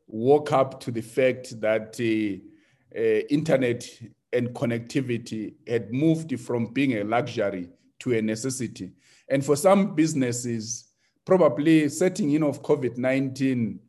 woke 0.07 0.51
up 0.51 0.79
to 0.81 0.91
the 0.91 1.01
fact 1.01 1.59
that 1.59 1.99
uh, 1.99 2.97
uh, 2.97 3.19
internet 3.31 3.89
and 4.31 4.49
connectivity 4.49 5.55
had 5.67 5.91
moved 5.91 6.39
from 6.39 6.67
being 6.67 6.97
a 6.99 7.03
luxury 7.03 7.69
to 7.99 8.13
a 8.13 8.21
necessity. 8.21 8.91
And 9.29 9.43
for 9.43 9.55
some 9.55 9.95
businesses, 9.95 10.85
probably 11.25 11.89
setting 11.89 12.31
in 12.31 12.43
of 12.43 12.61
COVID 12.61 12.97
19 12.97 13.79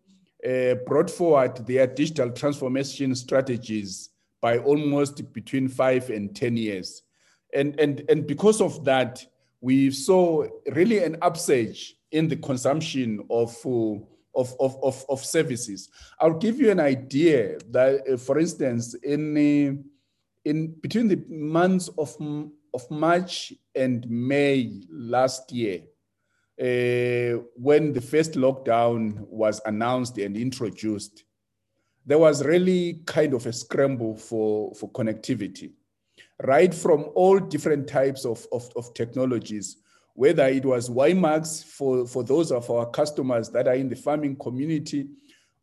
uh, 0.46 0.74
brought 0.86 1.10
forward 1.10 1.66
their 1.66 1.86
digital 1.86 2.30
transformation 2.30 3.14
strategies 3.14 4.10
by 4.40 4.58
almost 4.58 5.32
between 5.32 5.68
five 5.68 6.08
and 6.10 6.34
10 6.34 6.56
years. 6.56 7.02
And, 7.54 7.78
and, 7.80 8.02
and 8.08 8.26
because 8.26 8.60
of 8.60 8.84
that, 8.84 9.24
we 9.60 9.90
saw 9.90 10.46
really 10.72 11.02
an 11.02 11.16
upsurge 11.22 11.94
in 12.12 12.28
the 12.28 12.36
consumption 12.36 13.24
of, 13.30 13.56
uh, 13.64 13.98
of, 14.34 14.54
of, 14.60 14.76
of, 14.82 15.04
of, 15.08 15.24
services. 15.24 15.88
I'll 16.20 16.38
give 16.38 16.60
you 16.60 16.70
an 16.70 16.80
idea 16.80 17.58
that, 17.70 18.08
uh, 18.08 18.16
for 18.16 18.38
instance, 18.38 18.94
in, 18.94 19.36
uh, 19.36 19.82
in 20.44 20.74
between 20.80 21.08
the 21.08 21.24
months 21.28 21.88
of, 21.98 22.14
of 22.76 22.90
March 22.90 23.54
and 23.74 24.08
May 24.10 24.82
last 24.90 25.50
year, 25.50 25.80
uh, 26.60 27.40
when 27.56 27.94
the 27.94 28.02
first 28.02 28.34
lockdown 28.34 29.26
was 29.28 29.62
announced 29.64 30.18
and 30.18 30.36
introduced, 30.36 31.24
there 32.04 32.18
was 32.18 32.44
really 32.44 33.00
kind 33.06 33.32
of 33.32 33.46
a 33.46 33.52
scramble 33.52 34.14
for, 34.14 34.74
for 34.74 34.90
connectivity, 34.92 35.72
right 36.44 36.74
from 36.74 37.06
all 37.14 37.38
different 37.38 37.88
types 37.88 38.26
of, 38.26 38.46
of, 38.52 38.70
of 38.76 38.92
technologies, 38.92 39.78
whether 40.12 40.44
it 40.44 40.64
was 40.64 40.90
WiMAX 40.90 41.64
for, 41.64 42.06
for 42.06 42.24
those 42.24 42.52
of 42.52 42.70
our 42.70 42.86
customers 42.90 43.48
that 43.50 43.66
are 43.66 43.74
in 43.74 43.88
the 43.88 43.96
farming 43.96 44.36
community, 44.36 45.08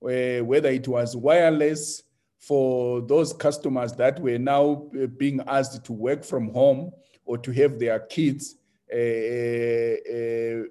uh, 0.04 0.44
whether 0.44 0.70
it 0.70 0.88
was 0.88 1.16
wireless 1.16 2.02
for 2.48 3.02
those 3.02 3.32
customers 3.32 3.94
that 3.94 4.20
were 4.20 4.38
now 4.38 4.86
uh, 5.02 5.08
being 5.18 5.42
asked 5.48 5.84
to 5.86 5.94
work 5.94 6.26
from 6.26 6.50
home 6.50 6.92
or 7.26 7.38
to 7.38 7.52
have 7.52 7.80
their 7.80 8.00
kids 8.00 8.56
uh, 8.94 8.98
uh, 8.98 10.64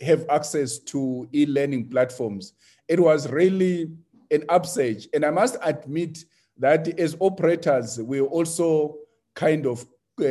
have 0.00 0.24
access 0.30 0.78
to 0.78 1.28
e-learning 1.32 1.88
platforms. 1.88 2.52
It 2.86 3.00
was 3.00 3.28
really 3.30 3.90
an 4.30 4.44
upsurge. 4.48 5.08
And 5.12 5.24
I 5.24 5.30
must 5.30 5.56
admit 5.62 6.24
that 6.56 6.86
as 7.00 7.16
operators, 7.18 8.00
we 8.00 8.20
also 8.20 8.98
kind 9.34 9.66
of 9.66 9.86
uh, 10.20 10.24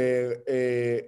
uh, 0.50 1.02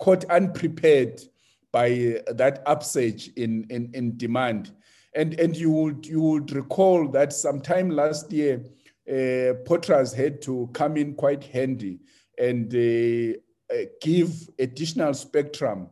caught 0.00 0.24
unprepared 0.30 1.22
by 1.70 2.20
that 2.26 2.62
upsurge 2.66 3.28
in, 3.36 3.66
in, 3.70 3.90
in 3.94 4.16
demand. 4.16 4.72
And, 5.14 5.38
and 5.38 5.56
you, 5.56 5.70
would, 5.70 6.06
you 6.06 6.20
would 6.22 6.50
recall 6.52 7.06
that 7.10 7.32
sometime 7.32 7.88
last 7.90 8.32
year, 8.32 8.64
uh, 9.08 9.54
POTRAZ 9.64 10.14
had 10.14 10.40
to 10.42 10.70
come 10.72 10.96
in 10.96 11.14
quite 11.14 11.44
handy 11.44 12.00
and 12.38 12.72
uh, 12.74 13.36
uh, 13.72 13.84
give 14.00 14.48
additional 14.58 15.14
spectrum 15.14 15.88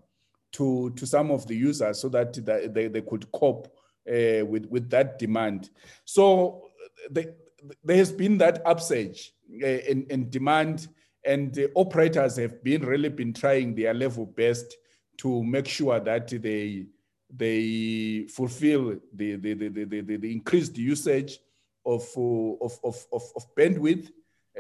to, 0.53 0.91
to 0.91 1.07
some 1.07 1.31
of 1.31 1.47
the 1.47 1.57
users 1.57 2.01
so 2.01 2.09
that 2.09 2.35
they, 2.75 2.89
they 2.89 3.01
could 3.03 3.31
cope 3.33 3.67
uh, 4.09 4.45
with, 4.47 4.67
with 4.67 4.91
that 4.91 5.19
demand. 5.19 5.71
So 6.05 6.69
the, 7.11 7.35
there 7.85 7.97
has 7.97 8.13
been 8.13 8.39
that 8.39 8.63
upsurge 8.67 9.33
uh, 9.63 9.67
in, 9.67 10.07
in 10.11 10.31
demand 10.31 10.89
and 11.25 11.53
the 11.55 11.71
operators 11.75 12.37
have 12.37 12.63
been 12.65 12.83
really 12.83 13.11
been 13.11 13.33
trying 13.33 13.75
their 13.75 13.93
level 13.93 14.27
best 14.27 14.77
to 15.19 15.43
make 15.45 15.69
sure 15.69 16.01
that 16.01 16.29
they 16.29 16.87
they 17.33 18.27
fulfill 18.29 18.97
the, 19.15 19.37
the, 19.37 19.55
the, 19.55 19.69
the, 19.69 19.85
the, 19.85 20.17
the 20.17 20.33
increased 20.33 20.77
usage 20.77 21.39
of, 21.85 22.03
of, 22.17 22.79
of, 22.85 23.07
of, 23.13 23.23
of 23.37 23.55
bandwidth 23.55 24.11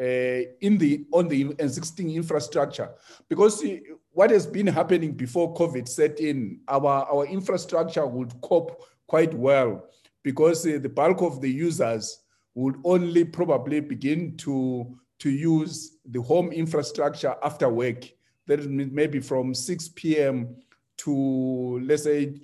uh, 0.00 0.48
in 0.60 0.78
the 0.78 1.04
on 1.12 1.28
the 1.28 1.54
existing 1.58 2.10
infrastructure. 2.14 2.90
Because 3.28 3.64
what 4.12 4.30
has 4.30 4.46
been 4.46 4.66
happening 4.66 5.12
before 5.12 5.54
covid 5.54 5.88
set 5.88 6.20
in 6.20 6.60
our 6.68 7.06
our 7.12 7.26
infrastructure 7.26 8.06
would 8.06 8.32
cope 8.40 8.82
quite 9.06 9.34
well 9.34 9.86
because 10.22 10.66
uh, 10.66 10.78
the 10.80 10.88
bulk 10.88 11.22
of 11.22 11.40
the 11.40 11.50
users 11.50 12.20
would 12.54 12.76
only 12.84 13.24
probably 13.24 13.80
begin 13.80 14.36
to 14.36 14.96
to 15.18 15.30
use 15.30 15.98
the 16.06 16.22
home 16.22 16.50
infrastructure 16.52 17.34
after 17.42 17.68
work. 17.68 18.04
That 18.46 18.68
maybe 18.68 19.20
from 19.20 19.54
6 19.54 19.88
p.m 19.90 20.56
to 21.00 21.80
let's 21.84 22.04
say 22.04 22.34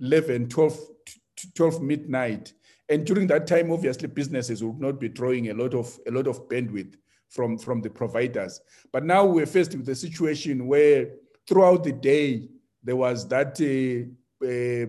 11 0.00 0.48
12 0.48 0.78
12 1.54 1.82
midnight 1.82 2.52
and 2.88 3.04
during 3.04 3.26
that 3.28 3.46
time, 3.46 3.72
obviously, 3.72 4.08
businesses 4.08 4.62
would 4.62 4.80
not 4.80 5.00
be 5.00 5.08
drawing 5.08 5.50
a 5.50 5.54
lot 5.54 5.74
of 5.74 5.98
a 6.06 6.10
lot 6.10 6.26
of 6.26 6.48
bandwidth 6.48 6.94
from, 7.28 7.58
from 7.58 7.80
the 7.80 7.90
providers. 7.90 8.60
But 8.92 9.04
now 9.04 9.24
we're 9.24 9.46
faced 9.46 9.74
with 9.74 9.88
a 9.88 9.94
situation 9.94 10.66
where 10.66 11.10
throughout 11.48 11.84
the 11.84 11.92
day 11.92 12.48
there 12.82 12.96
was 12.96 13.26
that 13.28 13.60
uh, 13.60 14.46
uh, 14.46 14.86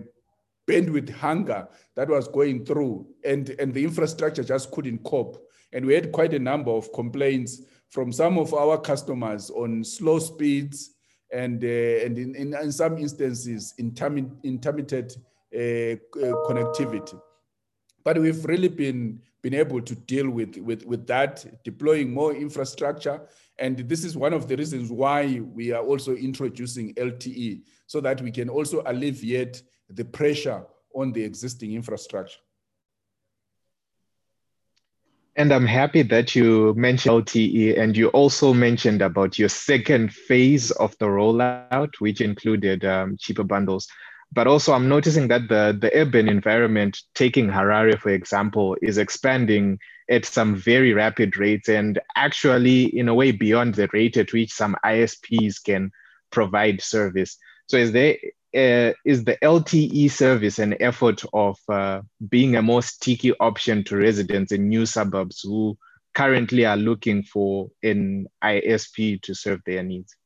bandwidth 0.68 1.10
hunger 1.10 1.68
that 1.96 2.08
was 2.08 2.28
going 2.28 2.64
through, 2.64 3.06
and, 3.24 3.50
and 3.58 3.74
the 3.74 3.82
infrastructure 3.82 4.44
just 4.44 4.70
couldn't 4.70 5.02
cope. 5.02 5.44
And 5.72 5.84
we 5.84 5.94
had 5.94 6.12
quite 6.12 6.32
a 6.34 6.38
number 6.38 6.70
of 6.70 6.92
complaints 6.92 7.62
from 7.90 8.12
some 8.12 8.38
of 8.38 8.54
our 8.54 8.78
customers 8.78 9.50
on 9.50 9.82
slow 9.82 10.18
speeds 10.18 10.94
and, 11.32 11.62
uh, 11.62 11.66
and 11.66 12.18
in, 12.18 12.34
in, 12.34 12.54
in, 12.54 12.72
some 12.72 12.98
instances, 12.98 13.74
intermittent 13.78 15.16
uh, 15.54 15.58
uh, 15.58 16.34
connectivity. 16.46 17.20
But 18.08 18.18
we've 18.18 18.42
really 18.46 18.68
been, 18.68 19.20
been 19.42 19.52
able 19.52 19.82
to 19.82 19.94
deal 19.94 20.30
with, 20.30 20.56
with, 20.56 20.82
with 20.86 21.06
that, 21.08 21.44
deploying 21.62 22.10
more 22.10 22.34
infrastructure. 22.34 23.20
And 23.58 23.76
this 23.86 24.02
is 24.02 24.16
one 24.16 24.32
of 24.32 24.48
the 24.48 24.56
reasons 24.56 24.90
why 24.90 25.40
we 25.40 25.72
are 25.72 25.82
also 25.82 26.14
introducing 26.14 26.94
LTE, 26.94 27.64
so 27.86 28.00
that 28.00 28.22
we 28.22 28.30
can 28.30 28.48
also 28.48 28.82
alleviate 28.86 29.62
the 29.90 30.06
pressure 30.06 30.64
on 30.94 31.12
the 31.12 31.22
existing 31.22 31.74
infrastructure. 31.74 32.38
And 35.36 35.52
I'm 35.52 35.66
happy 35.66 36.00
that 36.00 36.34
you 36.34 36.72
mentioned 36.78 37.26
LTE 37.26 37.78
and 37.78 37.94
you 37.94 38.08
also 38.08 38.54
mentioned 38.54 39.02
about 39.02 39.38
your 39.38 39.50
second 39.50 40.14
phase 40.14 40.70
of 40.70 40.96
the 40.96 41.04
rollout, 41.04 41.90
which 41.98 42.22
included 42.22 42.86
um, 42.86 43.18
cheaper 43.20 43.44
bundles. 43.44 43.86
But 44.32 44.46
also, 44.46 44.72
I'm 44.74 44.88
noticing 44.88 45.28
that 45.28 45.48
the, 45.48 45.76
the 45.78 45.90
urban 45.94 46.28
environment, 46.28 47.00
taking 47.14 47.48
Harare, 47.48 47.98
for 47.98 48.10
example, 48.10 48.76
is 48.82 48.98
expanding 48.98 49.78
at 50.10 50.24
some 50.24 50.54
very 50.54 50.92
rapid 50.92 51.36
rates 51.38 51.68
and 51.68 51.98
actually, 52.14 52.84
in 52.84 53.08
a 53.08 53.14
way, 53.14 53.32
beyond 53.32 53.74
the 53.74 53.88
rate 53.92 54.16
at 54.16 54.32
which 54.32 54.52
some 54.52 54.76
ISPs 54.84 55.62
can 55.62 55.90
provide 56.30 56.82
service. 56.82 57.38
So, 57.66 57.78
is 57.78 57.92
there 57.92 58.16
uh, 58.54 58.92
is 59.04 59.24
the 59.24 59.36
LTE 59.42 60.10
service 60.10 60.58
an 60.58 60.74
effort 60.80 61.22
of 61.34 61.58
uh, 61.68 62.00
being 62.28 62.56
a 62.56 62.62
more 62.62 62.82
sticky 62.82 63.34
option 63.40 63.84
to 63.84 63.96
residents 63.96 64.52
in 64.52 64.68
new 64.68 64.86
suburbs 64.86 65.40
who 65.42 65.76
currently 66.14 66.64
are 66.64 66.76
looking 66.76 67.22
for 67.22 67.70
an 67.82 68.26
ISP 68.42 69.20
to 69.22 69.34
serve 69.34 69.60
their 69.66 69.82
needs? 69.82 70.16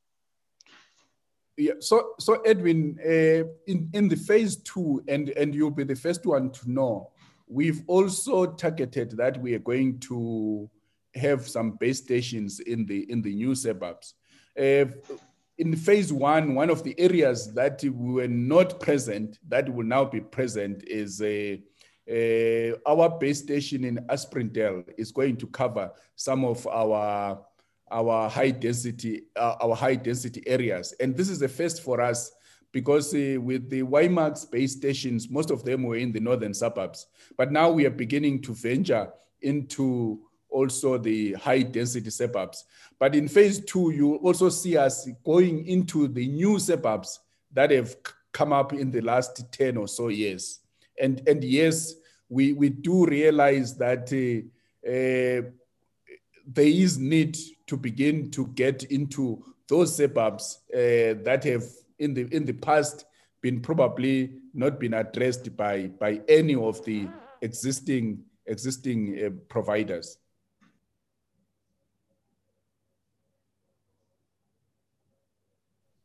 Yeah, 1.55 1.73
so 1.79 2.13
so 2.19 2.41
Edwin, 2.41 2.97
uh, 3.05 3.47
in 3.67 3.89
in 3.93 4.07
the 4.07 4.15
phase 4.15 4.55
two, 4.57 5.03
and 5.07 5.29
and 5.29 5.53
you'll 5.53 5.69
be 5.69 5.83
the 5.83 5.95
first 5.95 6.25
one 6.25 6.51
to 6.51 6.71
know. 6.71 7.11
We've 7.47 7.83
also 7.85 8.47
targeted 8.47 9.11
that 9.17 9.39
we 9.39 9.53
are 9.53 9.59
going 9.59 9.99
to 9.99 10.69
have 11.13 11.47
some 11.47 11.71
base 11.71 11.99
stations 11.99 12.59
in 12.59 12.85
the 12.87 13.09
in 13.11 13.21
the 13.21 13.35
new 13.35 13.53
suburbs. 13.53 14.15
Uh, 14.57 14.85
in 15.59 15.75
phase 15.75 16.11
one, 16.11 16.55
one 16.55 16.71
of 16.71 16.83
the 16.83 16.99
areas 16.99 17.53
that 17.53 17.83
we 17.83 18.13
were 18.13 18.27
not 18.27 18.79
present 18.79 19.37
that 19.47 19.71
will 19.71 19.85
now 19.85 20.03
be 20.03 20.19
present 20.19 20.83
is 20.87 21.21
a, 21.21 21.61
a 22.09 22.73
our 22.87 23.09
base 23.19 23.39
station 23.39 23.83
in 23.83 23.97
Aspindale 24.09 24.83
is 24.97 25.11
going 25.11 25.37
to 25.37 25.47
cover 25.47 25.91
some 26.15 26.43
of 26.43 26.65
our 26.67 27.39
our 27.93 28.29
high 28.29 28.51
density 28.51 29.23
uh, 29.35 29.55
our 29.61 29.75
high 29.75 29.95
density 29.95 30.43
areas, 30.47 30.93
and 30.99 31.15
this 31.15 31.29
is 31.29 31.41
a 31.41 31.47
first 31.47 31.83
for 31.83 32.01
us 32.01 32.31
because 32.71 33.13
uh, 33.13 33.37
with 33.39 33.69
the 33.69 33.83
WiMAX 33.83 34.49
base 34.49 34.73
stations, 34.73 35.29
most 35.29 35.51
of 35.51 35.63
them 35.63 35.83
were 35.83 35.95
in 35.95 36.11
the 36.11 36.19
northern 36.19 36.53
suburbs, 36.53 37.07
but 37.37 37.51
now 37.51 37.69
we 37.69 37.85
are 37.85 37.91
beginning 37.91 38.41
to 38.41 38.53
venture 38.53 39.09
into 39.41 40.19
also 40.49 40.97
the 40.97 41.33
high 41.33 41.61
density 41.61 42.09
suburbs. 42.09 42.65
But 42.99 43.15
in 43.15 43.27
phase 43.27 43.63
two, 43.63 43.91
you 43.91 44.15
also 44.15 44.49
see 44.49 44.77
us 44.77 45.07
going 45.23 45.67
into 45.67 46.07
the 46.07 46.27
new 46.27 46.59
suburbs 46.59 47.19
that 47.51 47.71
have 47.71 47.95
come 48.31 48.53
up 48.53 48.73
in 48.73 48.91
the 48.91 49.01
last 49.01 49.51
10 49.51 49.77
or 49.77 49.87
so 49.87 50.07
years. 50.07 50.59
And, 50.99 51.27
and 51.27 51.43
yes, 51.43 51.93
we, 52.29 52.53
we 52.53 52.69
do 52.69 53.05
realize 53.05 53.75
that 53.77 54.11
uh, 54.11 54.87
uh, 54.87 55.49
there 56.45 56.65
is 56.65 56.97
need 56.97 57.37
to 57.73 57.77
begin 57.77 58.29
to 58.29 58.45
get 58.53 58.83
into 58.83 59.43
those 59.67 59.95
suburbs 59.97 60.59
uh, 60.75 61.17
that 61.25 61.43
have 61.43 61.63
in 61.97 62.13
the 62.13 62.27
in 62.31 62.45
the 62.45 62.53
past 62.53 63.05
been 63.41 63.59
probably 63.59 64.35
not 64.53 64.79
been 64.79 64.93
addressed 64.93 65.57
by 65.57 65.87
by 65.99 66.21
any 66.27 66.53
of 66.53 66.85
the 66.85 67.07
existing 67.41 68.23
existing 68.45 68.99
uh, 69.25 69.29
providers. 69.49 70.19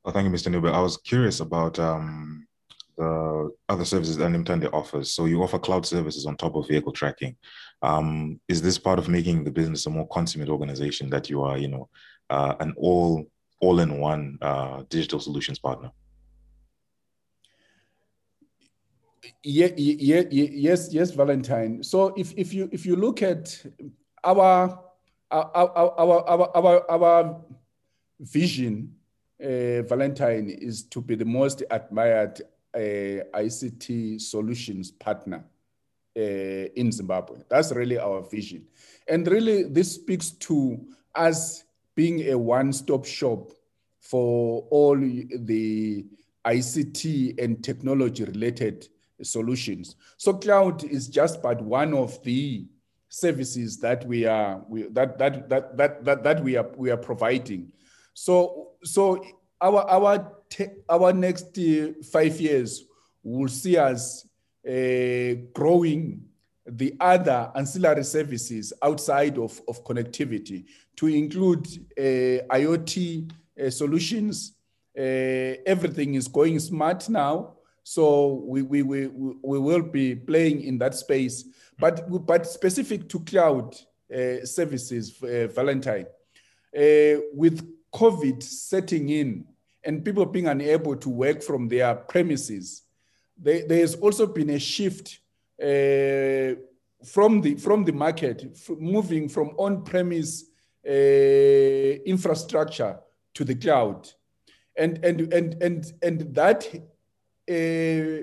Well, 0.03 0.15
thank 0.15 0.25
you, 0.25 0.33
Mr. 0.33 0.51
Ncube. 0.51 0.73
I 0.73 0.81
was 0.81 0.97
curious 0.97 1.41
about 1.41 1.79
um, 1.79 2.48
the 2.99 3.51
other 3.69 3.85
services 3.85 4.17
that 4.17 4.31
Nimtande 4.31 4.69
offers. 4.73 5.13
So 5.13 5.27
you 5.27 5.43
offer 5.43 5.59
cloud 5.59 5.87
services 5.87 6.27
on 6.27 6.37
top 6.37 6.57
of 6.57 6.67
vehicle 6.67 6.93
tracking. 6.93 7.37
Um, 7.81 8.41
is 8.49 8.61
this 8.61 8.77
part 8.77 8.99
of 8.99 9.09
making 9.09 9.45
the 9.45 9.53
business 9.53 9.87
a 9.87 9.91
more 9.91 10.09
consummate 10.09 10.49
organization 10.49 11.09
that 11.11 11.31
you 11.31 11.43
are, 11.43 11.57
you 11.57 11.69
know, 11.69 11.89
uh, 12.29 12.55
an 12.61 12.75
all 12.77 13.31
all-in-one 13.61 14.39
uh, 14.41 14.83
digital 14.89 15.21
solutions 15.21 15.59
partner? 15.59 15.91
Yeah, 19.43 19.69
yeah, 19.77 20.23
yeah, 20.31 20.49
yes, 20.51 20.93
yes, 20.93 21.11
Valentine. 21.13 21.83
So 21.83 22.15
if 22.17 22.33
if 22.37 22.53
you 22.53 22.69
if 22.73 22.85
you 22.85 22.97
look 22.97 23.23
at 23.23 23.65
our 24.25 24.81
our 25.31 25.51
our 25.55 26.29
our 26.29 26.57
our, 26.57 26.91
our 26.91 27.41
vision 28.21 28.95
uh, 29.43 29.83
Valentine 29.83 30.51
is 30.51 30.83
to 30.85 31.01
be 31.01 31.15
the 31.15 31.25
most 31.25 31.63
admired 31.71 32.41
ICT 32.79 34.21
solutions 34.21 34.91
partner 34.91 35.45
uh, 36.17 36.21
in 36.21 36.93
Zimbabwe. 36.93 37.39
That's 37.49 37.73
really 37.73 37.99
our 37.99 38.23
vision. 38.23 38.67
And 39.07 39.27
really, 39.27 39.65
this 39.65 39.95
speaks 39.95 40.31
to 40.31 40.87
us 41.15 41.65
being 41.95 42.29
a 42.31 42.39
one 42.39 42.73
stop 42.73 43.05
shop 43.05 43.53
for 44.01 44.67
all 44.71 44.97
the 44.97 46.07
ICT 46.47 47.43
and 47.43 47.63
technology 47.63 48.25
related 48.25 48.89
solutions. 49.23 49.97
So, 50.17 50.35
cloud 50.35 50.85
is 50.85 51.09
just 51.09 51.43
but 51.43 51.61
one 51.61 51.95
of 51.95 52.23
the 52.23 52.67
services 53.09 53.79
that 53.79 54.07
we 54.07 54.27
are 54.27 54.63
we, 54.69 54.83
that, 54.89 55.19
that, 55.19 55.49
that, 55.49 55.77
that, 55.77 56.05
that, 56.05 56.23
that 56.23 56.45
we 56.45 56.57
are 56.57 56.69
we 56.77 56.91
are 56.91 56.97
providing 56.99 57.73
so, 58.21 58.73
so 58.83 59.25
our 59.61 59.89
our 59.89 60.38
our 60.89 61.13
next 61.13 61.59
uh, 61.59 61.93
five 62.11 62.41
years 62.41 62.85
will 63.23 63.49
see 63.49 63.77
us 63.77 64.27
uh, 64.67 65.35
growing 65.53 66.23
the 66.67 66.95
other 67.01 67.51
ancillary 67.55 68.05
services 68.05 68.73
outside 68.83 69.39
of, 69.39 69.61
of 69.69 69.83
connectivity 69.85 70.67
to 70.97 71.07
include 71.07 71.67
uh, 71.97 72.45
IoT 72.55 73.31
uh, 73.59 73.71
solutions. 73.71 74.55
Uh, 74.97 75.57
everything 75.65 76.15
is 76.15 76.29
going 76.29 76.59
smart 76.59 77.09
now. 77.09 77.55
So 77.83 78.45
we, 78.45 78.63
we, 78.63 78.83
we, 78.83 79.07
we 79.07 79.59
will 79.59 79.83
be 79.83 80.15
playing 80.15 80.61
in 80.63 80.77
that 80.79 80.95
space. 80.95 81.45
But, 81.79 82.27
but 82.27 82.47
specific 82.47 83.09
to 83.09 83.21
cloud 83.21 83.75
uh, 84.15 84.45
services, 84.45 85.11
Valentine, 85.11 86.07
with 87.33 87.67
COVID 87.95 88.43
setting 88.43 89.09
in 89.09 89.47
and 89.85 90.05
people 90.05 90.27
being 90.27 90.49
unable 90.49 90.97
to 90.97 91.09
work 91.09 91.43
from 91.43 91.69
their 91.69 91.95
premises, 91.95 92.83
there, 93.37 93.67
there's 93.67 93.95
also 93.97 94.27
been 94.27 94.51
a 94.51 94.59
shift 94.59 95.21
uh, 95.63 96.59
from 97.05 97.41
the 97.41 97.55
from 97.59 97.85
the 97.85 97.93
market, 97.93 98.59
moving 98.79 99.29
from 99.29 99.51
on-premise 99.57 100.47
uh, 100.87 100.91
infrastructure 100.91 102.99
to 103.35 103.45
the 103.45 103.55
cloud, 103.55 104.09
and 104.77 105.05
and 105.05 105.33
and 105.33 105.63
and 105.63 105.93
and 106.03 106.35
that 106.35 106.67
uh, 107.49 108.23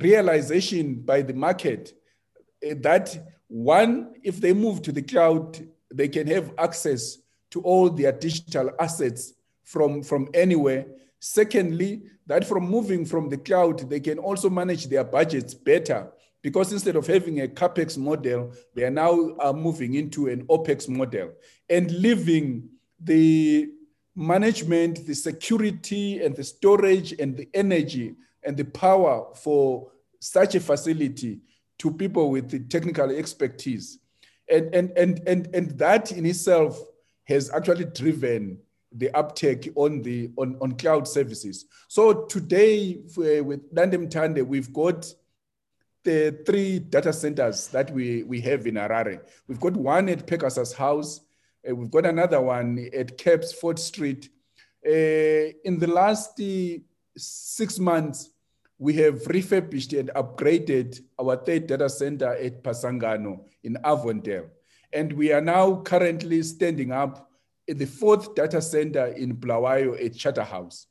realization 0.00 1.00
by 1.00 1.22
the 1.22 1.34
market 1.34 1.94
uh, 2.64 2.74
that 2.80 3.16
one, 3.48 4.14
if 4.22 4.40
they 4.40 4.52
move 4.52 4.82
to 4.82 4.92
the 4.92 5.02
cloud, 5.02 5.58
they 5.92 6.08
can 6.08 6.26
have 6.26 6.52
access 6.58 7.18
to 7.50 7.62
all 7.62 7.88
their 7.88 8.12
digital 8.12 8.70
assets 8.78 9.32
from, 9.68 10.02
from 10.02 10.28
anywhere. 10.32 10.86
Secondly, 11.20 12.02
that 12.26 12.46
from 12.46 12.68
moving 12.68 13.04
from 13.04 13.28
the 13.28 13.36
cloud, 13.36 13.88
they 13.90 14.00
can 14.00 14.18
also 14.18 14.48
manage 14.48 14.86
their 14.86 15.04
budgets 15.04 15.52
better 15.52 16.10
because 16.42 16.72
instead 16.72 16.96
of 16.96 17.06
having 17.06 17.42
a 17.42 17.48
capex 17.48 17.98
model, 17.98 18.52
they 18.74 18.84
are 18.84 18.90
now 18.90 19.36
uh, 19.40 19.52
moving 19.52 19.94
into 19.94 20.28
an 20.28 20.46
opex 20.46 20.88
model 20.88 21.32
and 21.68 21.90
leaving 21.90 22.68
the 23.00 23.68
management, 24.14 25.06
the 25.06 25.14
security, 25.14 26.22
and 26.24 26.34
the 26.34 26.44
storage, 26.44 27.12
and 27.12 27.36
the 27.36 27.48
energy 27.52 28.14
and 28.44 28.56
the 28.56 28.64
power 28.64 29.26
for 29.34 29.90
such 30.20 30.54
a 30.54 30.60
facility 30.60 31.40
to 31.78 31.90
people 31.90 32.30
with 32.30 32.50
the 32.50 32.60
technical 32.60 33.10
expertise. 33.10 33.98
And, 34.50 34.74
and, 34.74 34.90
and, 34.96 35.20
and, 35.28 35.54
and 35.54 35.78
that 35.78 36.12
in 36.12 36.24
itself 36.24 36.80
has 37.24 37.50
actually 37.50 37.84
driven 37.84 38.58
the 38.92 39.10
uptake 39.14 39.70
on 39.74 40.02
the 40.02 40.30
on, 40.36 40.56
on 40.60 40.72
cloud 40.72 41.06
services. 41.06 41.66
So 41.88 42.24
today 42.24 42.98
uh, 43.18 43.44
with 43.44 43.74
Dandemutande, 43.74 44.46
we've 44.46 44.72
got 44.72 45.12
the 46.04 46.42
three 46.46 46.78
data 46.78 47.12
centers 47.12 47.68
that 47.68 47.90
we, 47.90 48.22
we 48.22 48.40
have 48.40 48.66
in 48.66 48.74
Harare. 48.74 49.20
We've 49.46 49.60
got 49.60 49.74
one 49.74 50.08
at 50.08 50.26
Pegasus 50.26 50.72
House. 50.72 51.20
Uh, 51.68 51.74
we've 51.74 51.90
got 51.90 52.06
another 52.06 52.40
one 52.40 52.88
at 52.94 53.18
CAPS 53.18 53.52
Fort 53.52 53.78
Street. 53.78 54.30
Uh, 54.86 55.52
in 55.64 55.78
the 55.78 55.86
last 55.86 56.40
uh, 56.40 56.78
six 57.16 57.78
months, 57.78 58.30
we 58.78 58.94
have 58.94 59.26
refurbished 59.26 59.92
and 59.92 60.10
upgraded 60.14 61.00
our 61.18 61.36
third 61.36 61.66
data 61.66 61.88
center 61.88 62.32
at 62.34 62.62
Pasangano 62.62 63.44
in 63.64 63.76
Avondale. 63.84 64.46
And 64.92 65.12
we 65.12 65.32
are 65.32 65.40
now 65.40 65.82
currently 65.82 66.42
standing 66.42 66.92
up 66.92 67.27
the 67.76 67.86
fourth 67.86 68.34
data 68.34 68.62
center 68.62 69.06
in 69.08 69.34
Bulawayo 69.36 69.94
at 70.04 70.16
Charterhouse. 70.16 70.86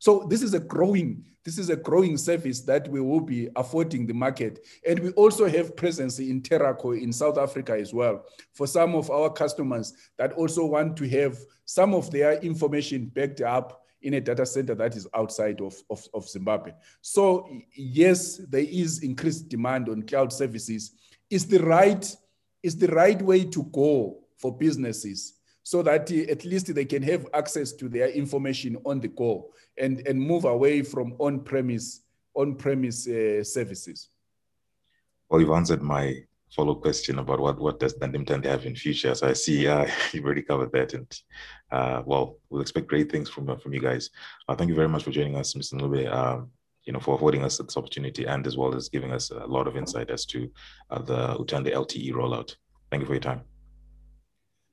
So 0.00 0.26
this 0.28 0.42
is 0.42 0.54
a 0.54 0.60
growing, 0.60 1.24
this 1.44 1.58
is 1.58 1.68
a 1.70 1.76
growing 1.76 2.16
service 2.16 2.62
that 2.62 2.88
we 2.88 3.00
will 3.00 3.20
be 3.20 3.48
affording 3.54 4.06
the 4.06 4.14
market. 4.14 4.66
And 4.86 4.98
we 4.98 5.10
also 5.10 5.46
have 5.46 5.76
presence 5.76 6.18
in 6.18 6.40
Teraco 6.40 7.00
in 7.00 7.12
South 7.12 7.38
Africa 7.38 7.78
as 7.78 7.92
well 7.92 8.24
for 8.52 8.66
some 8.66 8.94
of 8.94 9.10
our 9.10 9.30
customers 9.30 9.92
that 10.16 10.32
also 10.32 10.64
want 10.64 10.96
to 10.96 11.08
have 11.10 11.38
some 11.66 11.94
of 11.94 12.10
their 12.10 12.32
information 12.40 13.06
backed 13.06 13.42
up 13.42 13.84
in 14.02 14.14
a 14.14 14.20
data 14.20 14.46
center 14.46 14.74
that 14.74 14.96
is 14.96 15.06
outside 15.14 15.60
of, 15.60 15.74
of, 15.90 16.06
of 16.14 16.28
Zimbabwe. 16.28 16.72
So 17.02 17.48
yes, 17.76 18.38
there 18.48 18.66
is 18.66 19.02
increased 19.02 19.50
demand 19.50 19.90
on 19.90 20.02
cloud 20.02 20.32
services. 20.32 20.92
Is 21.28 21.46
the 21.46 21.62
right 21.62 22.16
is 22.62 22.76
the 22.76 22.88
right 22.88 23.20
way 23.22 23.44
to 23.44 23.62
go 23.64 24.18
for 24.36 24.56
businesses 24.56 25.39
so 25.70 25.84
that 25.84 26.10
at 26.10 26.44
least 26.44 26.74
they 26.74 26.84
can 26.84 27.00
have 27.00 27.28
access 27.32 27.72
to 27.72 27.88
their 27.88 28.08
information 28.08 28.76
on 28.84 28.98
the 28.98 29.06
go 29.06 29.52
and, 29.78 30.04
and 30.08 30.20
move 30.20 30.44
away 30.44 30.82
from 30.82 31.14
on-premise 31.20 32.02
on-premise 32.34 33.06
uh, 33.06 33.44
services. 33.44 34.08
Well, 35.28 35.40
you've 35.40 35.58
answered 35.60 35.80
my 35.80 36.24
follow-up 36.56 36.80
question 36.80 37.20
about 37.20 37.38
what, 37.38 37.60
what 37.60 37.78
does 37.78 37.94
Dandemutande 37.94 38.46
have 38.46 38.66
in 38.66 38.74
future. 38.74 39.14
So 39.14 39.28
I 39.28 39.32
see 39.32 39.68
uh, 39.68 39.86
you've 40.12 40.24
already 40.24 40.42
covered 40.42 40.72
that. 40.72 40.92
And 40.92 41.06
uh, 41.70 42.02
well, 42.04 42.38
we'll 42.48 42.62
expect 42.62 42.88
great 42.88 43.08
things 43.12 43.28
from, 43.28 43.56
from 43.60 43.72
you 43.72 43.80
guys. 43.80 44.10
Uh, 44.48 44.56
thank 44.56 44.70
you 44.70 44.74
very 44.74 44.88
much 44.88 45.04
for 45.04 45.12
joining 45.12 45.36
us, 45.36 45.54
Mr. 45.54 45.74
Ncube. 45.74 46.12
Um, 46.12 46.50
you 46.82 46.92
know, 46.92 46.98
for 46.98 47.14
affording 47.14 47.44
us 47.44 47.58
this 47.58 47.76
opportunity 47.76 48.24
and 48.24 48.44
as 48.44 48.56
well 48.56 48.74
as 48.74 48.88
giving 48.88 49.12
us 49.12 49.30
a 49.30 49.46
lot 49.46 49.68
of 49.68 49.76
insight 49.76 50.10
as 50.10 50.26
to 50.26 50.50
uh, 50.90 51.00
the 51.00 51.36
Utande 51.36 51.72
LTE 51.72 52.12
rollout. 52.12 52.56
Thank 52.90 53.02
you 53.02 53.06
for 53.06 53.14
your 53.14 53.20
time. 53.20 53.42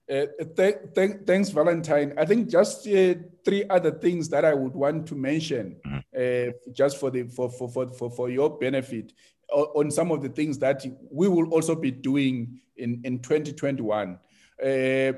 Uh, 0.09 0.25
th 0.55 0.77
th 0.95 1.11
thanks, 1.25 1.49
Valentine. 1.49 2.13
I 2.17 2.23
think 2.23 2.49
just 2.49 2.87
uh, 2.87 3.15
three 3.43 3.65
other 3.69 3.91
things 3.91 4.29
that 4.29 4.45
I 4.45 4.53
would 4.53 4.73
want 4.73 5.05
to 5.07 5.15
mention, 5.15 5.75
mm-hmm. 5.85 5.97
uh, 6.15 6.53
just 6.71 6.97
for 6.97 7.11
the 7.11 7.23
for, 7.23 7.49
for 7.49 7.69
for 7.69 7.87
for 7.89 8.09
for 8.09 8.29
your 8.29 8.57
benefit, 8.57 9.11
on 9.51 9.91
some 9.91 10.11
of 10.11 10.21
the 10.21 10.29
things 10.29 10.57
that 10.59 10.85
we 11.11 11.27
will 11.27 11.49
also 11.53 11.75
be 11.75 11.91
doing 11.91 12.61
in 12.77 13.01
in 13.03 13.19
2021. 13.19 14.17
Uh, 14.63 15.11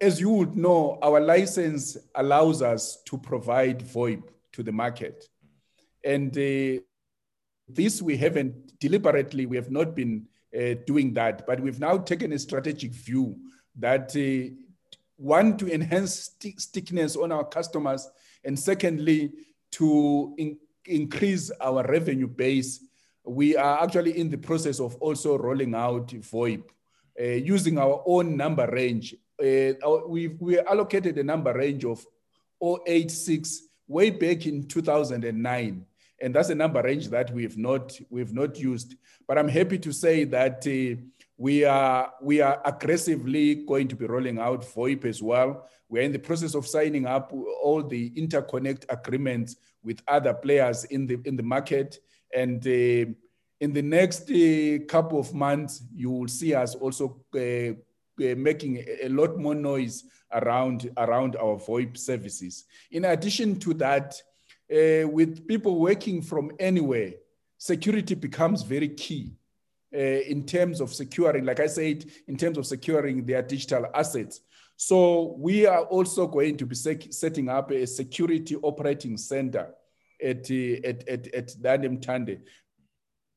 as 0.00 0.18
you 0.20 0.30
would 0.30 0.56
know, 0.56 0.98
our 1.02 1.20
license 1.20 1.98
allows 2.14 2.62
us 2.62 3.02
to 3.04 3.18
provide 3.18 3.80
VoIP 3.80 4.22
to 4.52 4.62
the 4.62 4.72
market, 4.72 5.28
and 6.02 6.34
uh, 6.38 6.80
this 7.68 8.00
we 8.00 8.16
haven't 8.16 8.78
deliberately 8.80 9.44
we 9.44 9.56
have 9.56 9.70
not 9.70 9.94
been 9.94 10.26
uh, 10.56 10.74
doing 10.86 11.14
that. 11.14 11.46
But 11.46 11.60
we've 11.60 11.80
now 11.80 11.98
taken 11.98 12.32
a 12.32 12.38
strategic 12.38 12.92
view 12.92 13.36
that 13.78 14.14
uh, 14.16 14.54
one 15.16 15.56
to 15.58 15.72
enhance 15.72 16.32
st- 16.40 16.60
stickiness 16.60 17.16
on 17.16 17.32
our 17.32 17.44
customers, 17.44 18.08
and 18.44 18.58
secondly 18.58 19.32
to 19.72 20.34
in- 20.38 20.58
increase 20.86 21.50
our 21.60 21.84
revenue 21.84 22.26
base. 22.26 22.84
We 23.24 23.56
are 23.56 23.82
actually 23.82 24.18
in 24.18 24.30
the 24.30 24.38
process 24.38 24.80
of 24.80 24.96
also 24.96 25.38
rolling 25.38 25.74
out 25.74 26.08
VoIP 26.08 26.64
uh, 27.20 27.24
using 27.24 27.78
our 27.78 28.02
own 28.04 28.36
number 28.36 28.68
range. 28.70 29.14
Uh, 29.40 29.72
we 30.06 30.28
we 30.28 30.58
allocated 30.58 31.18
a 31.18 31.24
number 31.24 31.52
range 31.52 31.84
of 31.84 32.04
086 32.86 33.62
way 33.88 34.10
back 34.10 34.46
in 34.46 34.66
2009 34.66 35.86
and 36.22 36.32
that's 36.34 36.50
a 36.50 36.54
number 36.54 36.80
range 36.80 37.08
that 37.08 37.30
we've 37.32 37.58
not 37.58 37.98
we've 38.08 38.32
not 38.32 38.58
used. 38.58 38.94
But 39.26 39.38
I'm 39.38 39.48
happy 39.48 39.78
to 39.80 39.92
say 39.92 40.24
that 40.24 40.64
uh, 40.66 41.00
we 41.36 41.64
are 41.64 42.12
we 42.22 42.40
are 42.40 42.62
aggressively 42.64 43.56
going 43.56 43.88
to 43.88 43.96
be 43.96 44.06
rolling 44.06 44.38
out 44.38 44.62
VoIP 44.62 45.04
as 45.04 45.22
well. 45.22 45.68
We're 45.88 46.02
in 46.02 46.12
the 46.12 46.18
process 46.18 46.54
of 46.54 46.66
signing 46.66 47.06
up 47.06 47.32
all 47.32 47.82
the 47.82 48.10
interconnect 48.10 48.84
agreements 48.88 49.56
with 49.82 50.00
other 50.06 50.32
players 50.32 50.84
in 50.84 51.06
the 51.06 51.18
in 51.24 51.36
the 51.36 51.42
market, 51.42 51.98
and 52.34 52.64
uh, 52.66 53.12
in 53.60 53.72
the 53.72 53.82
next 53.82 54.30
uh, 54.30 54.84
couple 54.86 55.18
of 55.18 55.34
months, 55.34 55.82
you 55.94 56.10
will 56.10 56.28
see 56.28 56.54
us 56.54 56.74
also 56.76 57.20
uh, 57.34 57.40
uh, 57.40 58.34
making 58.36 58.84
a 59.02 59.08
lot 59.08 59.36
more 59.36 59.54
noise 59.54 60.04
around 60.32 60.88
around 60.96 61.36
our 61.36 61.56
VoIP 61.56 61.96
services. 61.96 62.64
In 62.92 63.04
addition 63.06 63.58
to 63.60 63.74
that 63.74 64.22
uh, 64.72 65.06
with 65.08 65.46
people 65.46 65.78
working 65.78 66.22
from 66.22 66.50
anywhere, 66.58 67.12
security 67.58 68.14
becomes 68.14 68.62
very 68.62 68.88
key 68.88 69.32
uh, 69.94 69.98
in 69.98 70.46
terms 70.46 70.80
of 70.80 70.92
securing, 70.92 71.44
like 71.44 71.60
I 71.60 71.66
said, 71.66 72.06
in 72.26 72.36
terms 72.36 72.58
of 72.58 72.66
securing 72.66 73.26
their 73.26 73.42
digital 73.42 73.86
assets. 73.94 74.40
So 74.76 75.36
we 75.38 75.66
are 75.66 75.84
also 75.84 76.26
going 76.26 76.56
to 76.56 76.66
be 76.66 76.74
setting 76.74 77.48
up 77.48 77.70
a 77.70 77.86
security 77.86 78.56
operating 78.56 79.16
center 79.16 79.74
at, 80.22 80.50
uh, 80.50 80.88
at, 80.88 81.08
at, 81.08 81.26
at 81.34 81.48
Dandemutande 81.60 82.40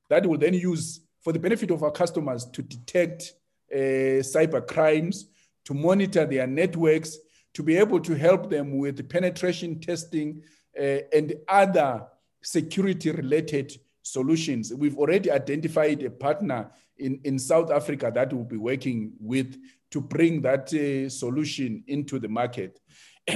that 0.10 0.26
will 0.26 0.38
then 0.38 0.54
use 0.54 1.02
for 1.22 1.34
the 1.34 1.40
benefit 1.40 1.72
of 1.72 1.84
our 1.84 1.92
customers 1.92 2.46
to 2.46 2.62
detect 2.62 3.34
uh, 3.74 4.22
cyber 4.22 4.66
crimes, 4.66 5.30
to 5.66 5.74
monitor 5.74 6.26
their 6.26 6.48
networks, 6.48 7.18
to 7.54 7.64
be 7.64 7.76
able 7.78 8.00
to 8.00 8.14
help 8.14 8.50
them 8.50 8.78
with 8.78 9.10
penetration 9.10 9.80
testing, 9.80 10.44
and 10.78 11.34
other 11.48 12.06
security 12.42 13.12
related 13.12 13.78
solutions. 14.02 14.74
We've 14.74 14.98
already 14.98 15.32
identified 15.32 16.04
a 16.04 16.10
partner 16.10 16.70
in, 16.98 17.20
in 17.24 17.40
South 17.40 17.72
Africa 17.72 18.12
that 18.14 18.32
we'll 18.32 18.44
be 18.44 18.58
working 18.58 19.14
with 19.20 19.58
to 19.92 20.00
bring 20.02 20.42
that 20.42 20.74
uh, 20.74 21.10
solution 21.10 21.84
into 21.88 22.20
the 22.20 22.28
market. 22.28 22.80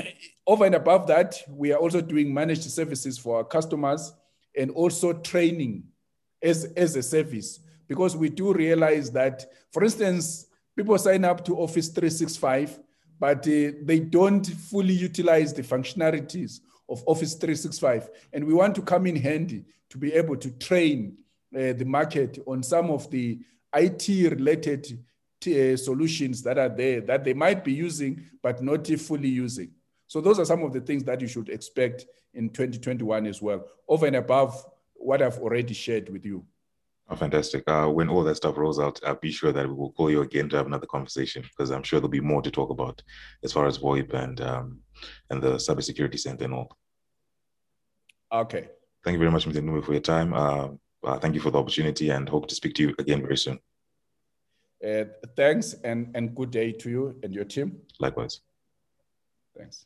Over 0.47 0.65
and 0.65 0.75
above 0.75 1.07
that, 1.07 1.41
we 1.47 1.71
are 1.71 1.79
also 1.79 2.01
doing 2.01 2.33
managed 2.33 2.63
services 2.63 3.17
for 3.17 3.37
our 3.37 3.43
customers 3.43 4.13
and 4.57 4.71
also 4.71 5.13
training 5.13 5.83
as, 6.41 6.65
as 6.75 6.95
a 6.95 7.03
service 7.03 7.59
because 7.87 8.15
we 8.15 8.29
do 8.29 8.53
realize 8.53 9.11
that, 9.11 9.45
for 9.71 9.83
instance, 9.83 10.45
people 10.75 10.97
sign 10.97 11.25
up 11.25 11.43
to 11.45 11.57
Office 11.57 11.87
365, 11.87 12.79
but 13.19 13.39
uh, 13.39 13.71
they 13.83 13.99
don't 13.99 14.45
fully 14.45 14.93
utilize 14.93 15.53
the 15.53 15.63
functionalities 15.63 16.61
of 16.89 17.03
Office 17.05 17.35
365. 17.35 18.09
And 18.33 18.45
we 18.45 18.53
want 18.53 18.75
to 18.75 18.81
come 18.81 19.05
in 19.05 19.15
handy 19.15 19.65
to 19.89 19.97
be 19.97 20.13
able 20.13 20.37
to 20.37 20.51
train 20.51 21.17
uh, 21.55 21.73
the 21.73 21.85
market 21.85 22.39
on 22.45 22.63
some 22.63 22.91
of 22.91 23.09
the 23.09 23.39
IT 23.75 24.07
related 24.31 25.03
uh, 25.47 25.77
solutions 25.77 26.43
that 26.43 26.57
are 26.57 26.69
there 26.69 27.01
that 27.01 27.23
they 27.23 27.33
might 27.33 27.63
be 27.63 27.73
using, 27.73 28.23
but 28.41 28.61
not 28.61 28.87
fully 28.87 29.29
using. 29.29 29.71
So, 30.07 30.21
those 30.21 30.39
are 30.39 30.45
some 30.45 30.63
of 30.63 30.73
the 30.73 30.81
things 30.81 31.03
that 31.03 31.21
you 31.21 31.27
should 31.27 31.49
expect 31.49 32.05
in 32.33 32.49
2021 32.49 33.27
as 33.27 33.41
well, 33.41 33.65
over 33.87 34.07
and 34.07 34.15
above 34.15 34.65
what 34.95 35.21
I've 35.21 35.37
already 35.37 35.73
shared 35.73 36.09
with 36.09 36.25
you. 36.25 36.45
Oh, 37.11 37.15
fantastic. 37.15 37.63
Uh, 37.67 37.87
when 37.87 38.09
all 38.09 38.23
that 38.23 38.35
stuff 38.35 38.57
rolls 38.57 38.79
out, 38.79 38.99
I'll 39.05 39.15
be 39.15 39.31
sure 39.31 39.51
that 39.51 39.67
we 39.67 39.73
will 39.73 39.91
call 39.91 40.11
you 40.11 40.21
again 40.21 40.47
to 40.49 40.57
have 40.57 40.67
another 40.67 40.85
conversation 40.85 41.41
because 41.41 41.71
I'm 41.71 41.81
sure 41.81 41.99
there'll 41.99 42.09
be 42.09 42.19
more 42.19 42.43
to 42.43 42.51
talk 42.51 42.69
about 42.69 43.01
as 43.43 43.51
far 43.51 43.65
as 43.65 43.79
VoIP 43.79 44.13
and 44.13 44.41
um, 44.41 44.79
and 45.29 45.41
the 45.41 45.53
cybersecurity 45.55 46.19
center 46.19 46.45
and 46.45 46.53
all. 46.53 46.77
Okay. 48.31 48.69
Thank 49.03 49.13
you 49.13 49.19
very 49.19 49.31
much, 49.31 49.47
Mr. 49.47 49.61
Numi, 49.61 49.83
for 49.83 49.93
your 49.93 50.01
time. 50.01 50.33
Uh, 50.33 50.69
uh, 51.03 51.17
thank 51.19 51.33
you 51.33 51.41
for 51.41 51.51
the 51.51 51.57
opportunity 51.57 52.09
and 52.09 52.27
hope 52.27 52.47
to 52.47 52.55
speak 52.55 52.73
to 52.75 52.83
you 52.83 52.95
again 52.99 53.21
very 53.21 53.37
soon. 53.37 53.59
Uh, 54.85 55.05
thanks 55.35 55.73
and, 55.83 56.11
and 56.15 56.35
good 56.35 56.51
day 56.51 56.71
to 56.71 56.89
you 56.89 57.19
and 57.23 57.33
your 57.33 57.45
team. 57.45 57.81
Likewise. 57.99 58.41
Thanks. 59.57 59.85